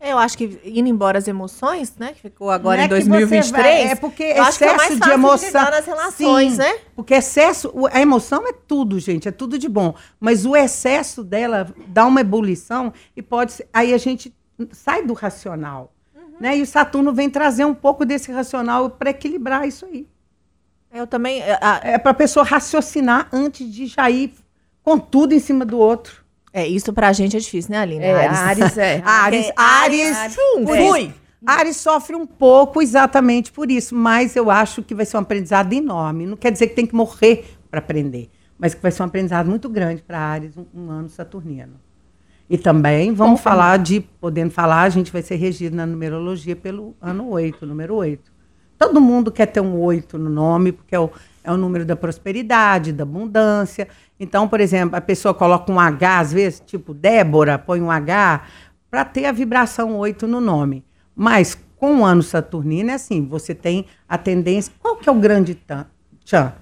Eu 0.00 0.16
acho 0.16 0.38
que 0.38 0.60
indo 0.64 0.88
embora 0.88 1.18
as 1.18 1.26
emoções, 1.26 1.94
né? 1.96 2.12
Que 2.12 2.20
ficou 2.22 2.50
agora 2.50 2.76
Não 2.76 2.82
é 2.82 2.86
em 2.86 2.88
que 2.88 2.94
você 3.04 3.08
2023. 3.08 3.52
vai- 3.84 3.92
é 3.92 3.94
porque 3.96 4.22
é 4.22 4.38
excesso 4.40 4.92
de 4.94 4.98
fácil 5.00 5.12
emoção. 5.12 5.70
nas 5.70 5.84
relações, 5.86 6.52
Sim, 6.52 6.58
né? 6.58 6.78
Porque 6.94 7.14
excesso, 7.14 7.72
a 7.90 8.00
emoção 8.00 8.46
é 8.46 8.52
tudo, 8.52 8.98
gente, 9.00 9.26
é 9.26 9.32
tudo 9.32 9.58
de 9.58 9.68
bom. 9.68 9.94
Mas 10.20 10.46
o 10.46 10.54
excesso 10.54 11.24
dela 11.24 11.74
dá 11.88 12.06
uma 12.06 12.20
ebulição 12.20 12.92
e 13.16 13.20
pode 13.22 13.52
ser. 13.52 13.68
Aí 13.72 13.92
a 13.92 13.98
gente 13.98 14.32
sai 14.70 15.02
do 15.04 15.14
racional. 15.14 15.92
Uhum. 16.14 16.22
Né? 16.40 16.58
E 16.58 16.62
o 16.62 16.66
Saturno 16.66 17.12
vem 17.12 17.28
trazer 17.28 17.64
um 17.64 17.74
pouco 17.74 18.04
desse 18.06 18.30
racional 18.30 18.88
para 18.90 19.10
equilibrar 19.10 19.66
isso 19.66 19.84
aí. 19.84 20.06
Eu 20.94 21.06
também. 21.08 21.42
a- 21.60 21.80
É 21.82 21.98
para 21.98 22.12
a 22.12 22.14
pessoa 22.14 22.44
raciocinar 22.44 23.28
antes 23.32 23.68
de 23.70 23.86
já 23.86 24.08
ir 24.08 24.32
com 24.82 24.96
tudo 24.98 25.34
em 25.34 25.40
cima 25.40 25.64
do 25.64 25.76
outro. 25.76 26.24
É, 26.58 26.66
isso 26.66 26.92
pra 26.92 27.12
gente 27.12 27.36
é 27.36 27.40
difícil, 27.40 27.70
né, 27.70 27.78
Aline? 27.78 28.04
É, 28.04 28.26
Ares 28.26 28.76
é. 28.76 29.00
Ares, 29.06 29.52
Ares, 29.56 30.16
Ares, 30.16 30.36
por 30.36 30.76
fui. 30.76 31.14
Ares 31.46 31.76
sofre 31.76 32.16
um 32.16 32.26
pouco 32.26 32.82
exatamente 32.82 33.52
por 33.52 33.70
isso, 33.70 33.94
mas 33.94 34.34
eu 34.34 34.50
acho 34.50 34.82
que 34.82 34.92
vai 34.92 35.06
ser 35.06 35.16
um 35.18 35.20
aprendizado 35.20 35.72
enorme. 35.72 36.26
Não 36.26 36.36
quer 36.36 36.50
dizer 36.50 36.66
que 36.66 36.74
tem 36.74 36.84
que 36.86 36.96
morrer 36.96 37.44
para 37.70 37.78
aprender, 37.78 38.28
mas 38.58 38.74
que 38.74 38.82
vai 38.82 38.90
ser 38.90 39.02
um 39.02 39.06
aprendizado 39.06 39.48
muito 39.48 39.68
grande 39.68 40.02
para 40.02 40.18
Ares, 40.18 40.56
um, 40.56 40.66
um 40.74 40.90
ano 40.90 41.08
saturnino. 41.08 41.74
E 42.50 42.58
também 42.58 43.12
vamos 43.12 43.40
falar 43.40 43.78
de, 43.78 44.00
podendo 44.00 44.50
falar, 44.50 44.82
a 44.82 44.88
gente 44.88 45.12
vai 45.12 45.22
ser 45.22 45.36
regido 45.36 45.76
na 45.76 45.86
numerologia 45.86 46.56
pelo 46.56 46.96
ano 47.00 47.28
8, 47.28 47.64
número 47.66 47.94
8. 47.94 48.32
Todo 48.76 49.00
mundo 49.00 49.30
quer 49.30 49.46
ter 49.46 49.60
um 49.60 49.78
8 49.78 50.18
no 50.18 50.30
nome, 50.30 50.72
porque 50.72 50.94
é 50.94 50.98
o, 50.98 51.10
é 51.42 51.52
o 51.52 51.56
número 51.56 51.84
da 51.84 51.96
prosperidade, 51.96 52.92
da 52.92 53.02
abundância. 53.02 53.88
Então, 54.18 54.48
por 54.48 54.60
exemplo, 54.60 54.96
a 54.96 55.00
pessoa 55.00 55.32
coloca 55.32 55.72
um 55.72 55.78
H, 55.78 56.18
às 56.18 56.32
vezes, 56.32 56.62
tipo 56.64 56.92
Débora, 56.92 57.58
põe 57.58 57.80
um 57.80 57.90
H, 57.90 58.42
para 58.90 59.04
ter 59.04 59.26
a 59.26 59.32
vibração 59.32 59.96
8 59.96 60.26
no 60.26 60.40
nome. 60.40 60.84
Mas 61.14 61.58
com 61.76 62.00
o 62.00 62.04
ano 62.04 62.22
saturnino 62.22 62.90
é 62.90 62.94
assim, 62.94 63.26
você 63.26 63.54
tem 63.54 63.86
a 64.08 64.18
tendência. 64.18 64.72
Qual 64.80 64.96
que 64.96 65.08
é 65.08 65.12
o 65.12 65.18
grande 65.18 65.54
tchan? 66.24 66.52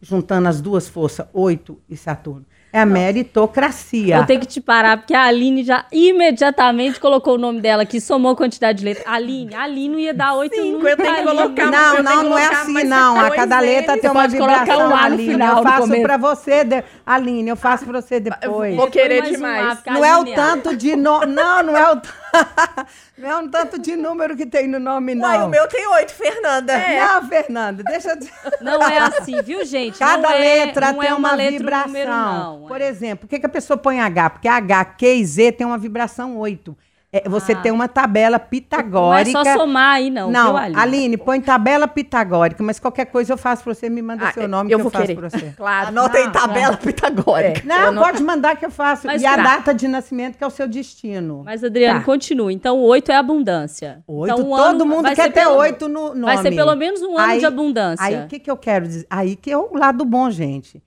Juntando 0.00 0.48
as 0.48 0.60
duas 0.60 0.88
forças, 0.88 1.26
8 1.32 1.78
e 1.88 1.96
Saturno. 1.96 2.44
É 2.74 2.80
a 2.80 2.86
meritocracia. 2.86 4.16
Eu 4.16 4.26
tenho 4.26 4.40
que 4.40 4.46
te 4.48 4.60
parar, 4.60 4.96
porque 4.96 5.14
a 5.14 5.22
Aline 5.22 5.62
já 5.62 5.84
imediatamente 5.92 6.98
colocou 6.98 7.34
o 7.36 7.38
nome 7.38 7.60
dela 7.60 7.84
aqui, 7.84 8.00
somou 8.00 8.32
a 8.32 8.36
quantidade 8.36 8.80
de 8.80 8.84
letras. 8.84 9.06
Aline, 9.06 9.54
a 9.54 9.62
Aline 9.62 9.88
não 9.90 9.98
ia 10.00 10.12
dar 10.12 10.34
oito 10.34 10.56
Cinco, 10.56 10.78
nunca, 10.78 10.88
eu 10.88 10.96
tenho 10.96 11.14
que 11.14 11.20
Aline. 11.20 11.36
colocar 11.36 11.70
Não, 11.70 12.02
não, 12.02 12.22
não 12.24 12.36
é 12.38 12.46
assim, 12.46 12.82
não. 12.82 13.20
A 13.20 13.30
cada 13.30 13.60
letra 13.60 13.96
tem 13.96 14.10
uma 14.10 14.26
vibração, 14.26 14.90
um 14.90 14.96
Aline. 14.96 15.32
final, 15.32 15.58
Eu 15.58 15.62
faço 15.62 16.02
pra 16.02 16.16
você, 16.16 16.64
de... 16.64 16.84
Aline, 17.06 17.48
eu 17.48 17.56
faço 17.56 17.84
pra 17.84 18.00
você 18.00 18.18
depois. 18.18 18.74
vou 18.74 18.88
querer 18.90 19.20
Mais 19.20 19.30
um 19.30 19.36
demais. 19.36 19.78
A 19.86 19.92
Não 19.92 20.04
é 20.04 20.18
o 20.18 20.26
é- 20.26 20.34
tanto 20.34 20.76
de 20.76 20.96
no... 20.96 21.20
Não, 21.34 21.62
não 21.62 21.76
é 21.76 21.92
o 21.92 22.00
não 23.18 23.30
é 23.30 23.36
um 23.36 23.48
tanto 23.48 23.78
de 23.78 23.94
número 23.96 24.36
que 24.36 24.44
tem 24.44 24.66
no 24.66 24.80
nome, 24.80 25.14
não. 25.14 25.28
Uai, 25.28 25.42
o 25.44 25.48
meu 25.48 25.68
tem 25.68 25.86
oito, 25.86 26.12
Fernanda. 26.12 26.72
Não, 26.76 27.28
Fernanda, 27.28 27.82
deixa 27.84 28.10
eu 28.10 28.16
dizer. 28.18 28.32
Não 28.60 28.82
é 28.82 28.98
assim, 28.98 29.40
viu, 29.42 29.64
gente? 29.64 29.98
Cada 29.98 30.18
não 30.30 30.30
é, 30.34 30.38
letra 30.38 30.92
não 30.92 30.98
tem 30.98 31.10
é 31.10 31.14
uma, 31.14 31.32
letra 31.34 31.54
um 31.54 31.58
vibração. 31.58 31.86
número, 31.86 32.10
não. 32.10 32.63
Por 32.68 32.80
é. 32.80 32.88
exemplo, 32.88 33.18
por 33.26 33.28
que, 33.28 33.38
que 33.40 33.46
a 33.46 33.48
pessoa 33.48 33.76
põe 33.76 34.00
H? 34.00 34.30
Porque 34.30 34.48
H, 34.48 34.84
Q 34.84 35.06
e 35.06 35.24
Z 35.24 35.52
tem 35.52 35.66
uma 35.66 35.78
vibração 35.78 36.36
8. 36.38 36.76
É, 37.16 37.28
você 37.28 37.52
Ah. 37.52 37.56
tem 37.60 37.70
uma 37.70 37.86
tabela 37.86 38.38
Não 38.38 38.44
é 38.44 38.48
pitagórica. 38.48 39.44
só 39.44 39.52
somar 39.56 39.94
aí, 39.94 40.10
não. 40.10 40.32
Não, 40.32 40.46
viu, 40.48 40.56
Aline? 40.56 40.80
Aline, 40.80 41.16
põe 41.16 41.40
tabela 41.40 41.86
pitagórica, 41.86 42.60
mas 42.60 42.80
qualquer 42.80 43.04
coisa 43.04 43.32
eu 43.32 43.38
faço 43.38 43.62
pra 43.62 43.72
você, 43.72 43.88
me 43.88 44.02
manda 44.02 44.26
Ah, 44.26 44.32
seu 44.32 44.48
nome 44.48 44.72
eu 44.72 44.78
que 44.78 44.80
eu 44.80 44.82
vou 44.82 44.90
faço 44.90 45.06
querer. 45.06 45.16
pra 45.20 45.30
você. 45.30 45.54
Claro. 45.56 45.88
Anota 45.90 46.18
aí 46.18 46.24
Não, 46.24 46.32
tabela 46.32 46.76
pitagórica. 46.76 47.62
Não, 47.64 47.94
pode 48.02 48.20
mandar 48.20 48.56
que 48.56 48.66
eu 48.66 48.70
faço. 48.70 49.06
Mas 49.06 49.22
e 49.22 49.26
a 49.26 49.36
tá. 49.36 49.42
data 49.44 49.72
de 49.72 49.86
nascimento 49.86 50.36
que 50.36 50.42
é 50.42 50.46
o 50.48 50.50
seu 50.50 50.66
destino. 50.66 51.42
Mas, 51.44 51.62
Adriane, 51.62 52.00
Tá. 52.00 52.04
continua. 52.04 52.52
Então, 52.52 52.76
o 52.78 52.82
oito 52.82 53.12
é 53.12 53.16
abundância. 53.16 54.02
Oito, 54.08 54.32
então, 54.34 54.46
um 54.52 54.56
todo 54.56 54.60
ano 54.82 54.86
mundo 54.86 55.02
vai 55.02 55.14
quer 55.14 55.22
ser 55.26 55.32
ter 55.32 55.40
pelo- 55.42 55.54
oito 55.58 55.88
no 55.88 56.08
nome. 56.16 56.20
Vai 56.22 56.38
ser 56.38 56.50
pelo 56.52 56.74
menos 56.74 57.00
um 57.00 57.16
ano 57.16 57.30
Aí- 57.32 57.38
de 57.38 57.46
abundância. 57.46 58.04
Aí 58.04 58.24
o 58.24 58.26
que, 58.26 58.40
que 58.40 58.50
eu 58.50 58.56
quero 58.56 58.88
dizer? 58.88 59.06
Aí 59.08 59.36
que 59.36 59.52
é 59.52 59.56
o 59.56 59.72
lado 59.72 60.04
bom, 60.04 60.28
gente. 60.32 60.82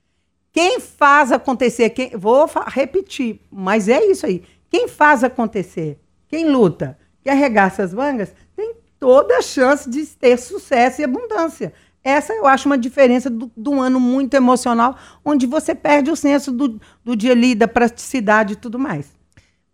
Quem 0.57 0.79
faz 0.79 1.31
acontecer, 1.31 1.91
quem, 1.91 2.09
vou 2.17 2.49
repetir, 2.65 3.39
mas 3.51 3.87
é 3.87 4.03
isso 4.03 4.25
aí. 4.25 4.41
Quem 4.71 4.87
faz 4.87 5.23
acontecer, 5.23 5.99
quem 6.27 6.49
luta, 6.49 6.97
quem 7.21 7.31
arregaça 7.31 7.83
as 7.83 7.93
mangas, 7.93 8.33
tem 8.55 8.73
toda 8.99 9.37
a 9.37 9.41
chance 9.43 9.87
de 9.87 10.03
ter 10.07 10.35
sucesso 10.35 10.99
e 10.99 11.03
abundância. 11.03 11.71
Essa 12.03 12.33
eu 12.33 12.47
acho 12.47 12.67
uma 12.67 12.75
diferença 12.75 13.29
do, 13.29 13.51
um 13.67 13.79
ano 13.79 13.99
muito 13.99 14.33
emocional, 14.33 14.97
onde 15.23 15.45
você 15.45 15.75
perde 15.75 16.09
o 16.09 16.15
senso 16.15 16.51
do, 16.51 16.81
do 17.05 17.15
dia 17.15 17.33
ali, 17.33 17.53
da 17.53 17.67
praticidade 17.67 18.53
e 18.53 18.55
tudo 18.55 18.79
mais. 18.79 19.15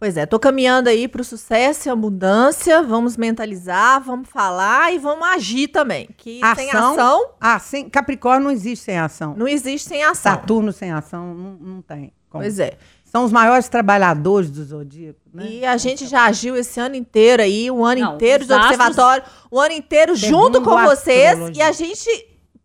Pois 0.03 0.17
é, 0.17 0.25
tô 0.25 0.37
caminhando 0.37 0.89
aí 0.89 1.07
pro 1.07 1.23
sucesso 1.23 1.87
e 1.87 1.89
abundância. 1.89 2.83
Vamos 2.83 3.15
mentalizar, 3.15 4.01
vamos 4.03 4.27
falar 4.27 4.93
e 4.93 4.97
vamos 4.99 5.25
agir 5.29 5.69
também. 5.69 6.09
Que 6.17 6.41
sem 6.57 6.69
ação 6.71 7.29
Ah, 7.39 7.57
sem, 7.57 7.89
Capricórnio 7.89 8.43
não 8.43 8.51
existe 8.51 8.83
sem 8.83 8.97
ação. 8.99 9.33
não 9.37 9.47
existe 9.47 9.87
sem 9.87 10.03
ação. 10.03 10.33
Saturno 10.33 10.73
sem 10.73 10.91
ação 10.91 11.33
não, 11.33 11.51
não 11.75 11.81
tem. 11.81 12.11
como. 12.29 12.43
Pois 12.43 12.59
é. 12.59 12.73
São 13.05 13.23
os 13.23 13.31
maiores 13.31 13.69
trabalhadores 13.69 14.49
do 14.51 14.61
zodíaco, 14.65 15.21
né? 15.33 15.45
E 15.49 15.65
a 15.65 15.77
gente 15.77 16.05
já 16.05 16.25
agiu 16.25 16.57
esse 16.57 16.81
ano 16.81 16.95
inteiro 16.95 17.41
aí, 17.41 17.71
um 17.71 17.85
ano 17.85 18.01
Não, 18.01 18.15
inteiro 18.15 18.43
astros- 18.43 18.59
observatório, 18.61 19.23
um 19.49 19.57
ano 19.57 19.73
inteiro 19.73 20.17
Segundo 20.17 20.55
junto 20.57 20.61
com 20.63 20.81
vocês. 20.83 21.27
astrologia. 21.29 21.63
E 21.63 21.65
a 21.65 21.71
gente, 21.71 22.09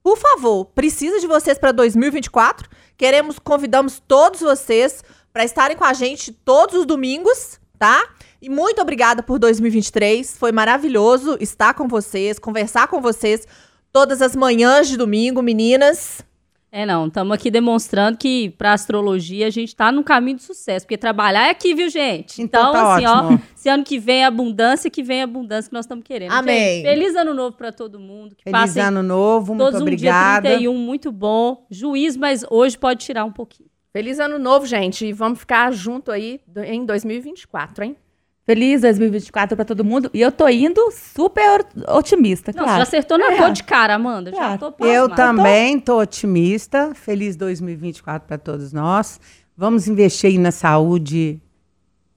por 0.02 0.18
favor, 0.18 0.64
precisa 0.64 1.20
de 1.20 1.28
vocês 1.28 1.56
para 1.56 1.70
2024. 1.70 2.68
Queremos, 2.96 3.38
convidamos 3.38 4.02
todos 4.08 4.40
vocês 4.40 5.04
para 5.32 5.44
estarem 5.44 5.76
com 5.76 5.84
a 5.84 5.92
gente 5.92 6.32
todos 6.32 6.74
os 6.74 6.86
domingos, 6.86 7.60
tá? 7.78 8.08
E 8.40 8.48
muito 8.48 8.80
obrigada 8.80 9.22
por 9.22 9.38
2023. 9.38 10.36
Foi 10.36 10.52
maravilhoso 10.52 11.36
estar 11.40 11.74
com 11.74 11.88
vocês, 11.88 12.38
conversar 12.38 12.88
com 12.88 13.00
vocês 13.00 13.46
todas 13.92 14.22
as 14.22 14.36
manhãs 14.36 14.88
de 14.88 14.96
domingo, 14.96 15.42
meninas. 15.42 16.24
É, 16.70 16.84
não, 16.84 17.06
estamos 17.06 17.34
aqui 17.34 17.50
demonstrando 17.50 18.18
que 18.18 18.50
para 18.50 18.74
astrologia 18.74 19.46
a 19.46 19.50
gente 19.50 19.74
tá 19.74 19.90
no 19.90 20.04
caminho 20.04 20.36
de 20.36 20.42
sucesso, 20.42 20.84
porque 20.84 20.98
trabalhar 20.98 21.46
é 21.46 21.50
aqui, 21.50 21.74
viu, 21.74 21.88
gente? 21.88 22.42
Então 22.42 22.72
tá 22.72 22.94
assim, 22.94 23.06
ótimo. 23.06 23.40
ó, 23.42 23.56
esse 23.56 23.68
ano 23.70 23.82
que 23.82 23.98
vem 23.98 24.20
é 24.20 24.26
abundância, 24.26 24.90
que 24.90 25.02
vem 25.02 25.20
é 25.20 25.22
abundância 25.22 25.70
que 25.70 25.74
nós 25.74 25.86
estamos 25.86 26.04
querendo. 26.04 26.30
Amém. 26.30 26.82
Gente, 26.82 26.82
feliz 26.82 27.16
ano 27.16 27.32
novo 27.32 27.56
para 27.56 27.72
todo 27.72 27.98
mundo, 27.98 28.36
que 28.36 28.44
Feliz 28.44 28.60
passem 28.60 28.82
ano 28.82 29.02
novo, 29.02 29.54
muito 29.54 29.64
todos 29.64 29.80
um 29.80 29.84
dia 29.84 29.92
obrigada. 29.94 30.48
31 30.50 30.74
muito 30.74 31.10
bom, 31.10 31.66
juiz, 31.70 32.18
mas 32.18 32.44
hoje 32.50 32.76
pode 32.76 33.02
tirar 33.02 33.24
um 33.24 33.32
pouquinho. 33.32 33.70
Feliz 33.92 34.18
ano 34.20 34.38
novo, 34.38 34.66
gente. 34.66 35.06
E 35.06 35.12
vamos 35.12 35.40
ficar 35.40 35.72
junto 35.72 36.10
aí 36.10 36.40
em 36.66 36.84
2024, 36.84 37.84
hein? 37.84 37.96
Feliz 38.44 38.80
2024 38.80 39.56
pra 39.56 39.64
todo 39.64 39.84
mundo. 39.84 40.10
E 40.14 40.20
eu 40.22 40.32
tô 40.32 40.48
indo 40.48 40.90
super 40.90 41.66
otimista, 41.88 42.50
Não, 42.52 42.60
você 42.60 42.64
claro. 42.64 42.76
já 42.78 42.82
acertou 42.82 43.18
na 43.18 43.32
É. 43.32 43.36
cor 43.36 43.50
de 43.52 43.62
cara, 43.62 43.94
Amanda. 43.94 44.30
Já 44.30 44.36
Claro. 44.36 44.58
tô 44.58 44.84
Eu 44.86 45.08
pasmada. 45.08 45.14
também 45.16 45.78
tô 45.80 45.98
otimista. 46.00 46.92
Feliz 46.94 47.36
2024 47.36 48.26
para 48.26 48.38
todos 48.38 48.72
nós. 48.72 49.20
Vamos 49.56 49.86
investir 49.88 50.30
aí 50.30 50.38
na 50.38 50.50
saúde 50.52 51.40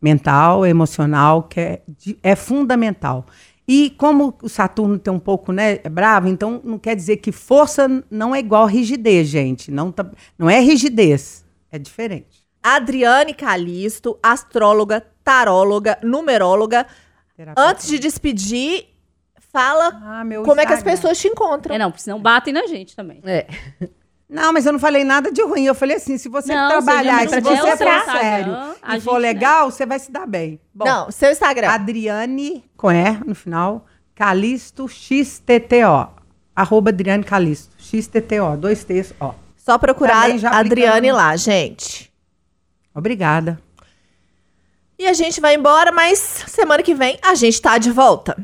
mental, 0.01 0.65
emocional, 0.65 1.43
que 1.43 1.59
é, 1.59 1.81
é 2.23 2.35
fundamental. 2.35 3.25
E 3.67 3.89
como 3.97 4.33
o 4.41 4.49
Saturno 4.49 4.97
tem 4.97 5.13
um 5.13 5.19
pouco, 5.19 5.51
né, 5.51 5.79
é 5.83 5.89
bravo, 5.89 6.27
então 6.27 6.59
não 6.63 6.79
quer 6.79 6.95
dizer 6.95 7.17
que 7.17 7.31
força 7.31 7.87
não 8.09 8.33
é 8.33 8.39
igual 8.39 8.65
rigidez, 8.65 9.27
gente. 9.27 9.69
Não, 9.71 9.91
tá- 9.91 10.09
não 10.37 10.49
é 10.49 10.59
rigidez, 10.59 11.45
é 11.71 11.79
diferente. 11.79 12.45
Adriane 12.63 13.33
Calisto, 13.33 14.17
astróloga, 14.21 15.05
taróloga, 15.23 15.97
numeróloga. 16.03 16.85
Terapeuta. 17.35 17.69
Antes 17.71 17.87
de 17.87 17.97
despedir, 17.99 18.85
fala 19.51 19.99
Ah, 20.03 20.23
meu 20.23 20.43
como 20.43 20.59
é 20.61 20.65
que 20.65 20.73
as 20.73 20.79
Instagram. 20.79 20.95
pessoas 20.95 21.19
te 21.19 21.27
encontram. 21.27 21.73
É, 21.75 21.79
não, 21.79 21.89
porque 21.91 22.03
senão 22.03 22.21
batem 22.21 22.53
na 22.53 22.67
gente 22.67 22.95
também. 22.95 23.19
É. 23.25 23.47
Não, 24.29 24.53
mas 24.53 24.65
eu 24.65 24.71
não 24.71 24.79
falei 24.79 25.03
nada 25.03 25.29
de 25.31 25.41
ruim. 25.43 25.65
Eu 25.65 25.75
falei 25.75 25.97
assim, 25.97 26.17
se 26.17 26.29
você 26.29 26.53
Não, 26.55 26.69
trabalhar 26.69 27.25
e 27.25 27.29
se 27.29 27.41
você 27.41 27.41
for 27.41 27.67
Instagram, 27.67 28.03
sério 28.05 28.57
e 28.95 29.01
for 29.01 29.13
né? 29.15 29.19
legal, 29.19 29.69
você 29.71 29.85
vai 29.85 29.99
se 29.99 30.09
dar 30.11 30.25
bem. 30.25 30.57
Bom, 30.73 30.85
Não, 30.85 31.11
seu 31.11 31.31
Instagram. 31.31 31.67
Adriane, 31.69 32.63
com 32.77 32.89
E 32.91 33.11
no 33.25 33.35
final, 33.35 33.85
Calisto 34.15 34.87
XTTO. 34.87 36.09
Arroba 36.55 36.91
Adriane 36.91 37.23
Calisto. 37.25 37.75
XTTO, 37.77 38.55
dois 38.57 38.83
T's, 38.85 39.13
ó. 39.19 39.33
Só 39.63 39.77
procurar 39.77 40.29
a 40.31 40.57
Adriane 40.57 41.09
aplicando. 41.09 41.15
lá, 41.15 41.35
gente. 41.35 42.11
Obrigada. 42.95 43.61
E 44.97 45.07
a 45.07 45.13
gente 45.13 45.39
vai 45.39 45.55
embora, 45.55 45.91
mas 45.91 46.17
semana 46.47 46.81
que 46.81 46.95
vem 46.95 47.19
a 47.21 47.35
gente 47.35 47.61
tá 47.61 47.77
de 47.77 47.91
volta. 47.91 48.35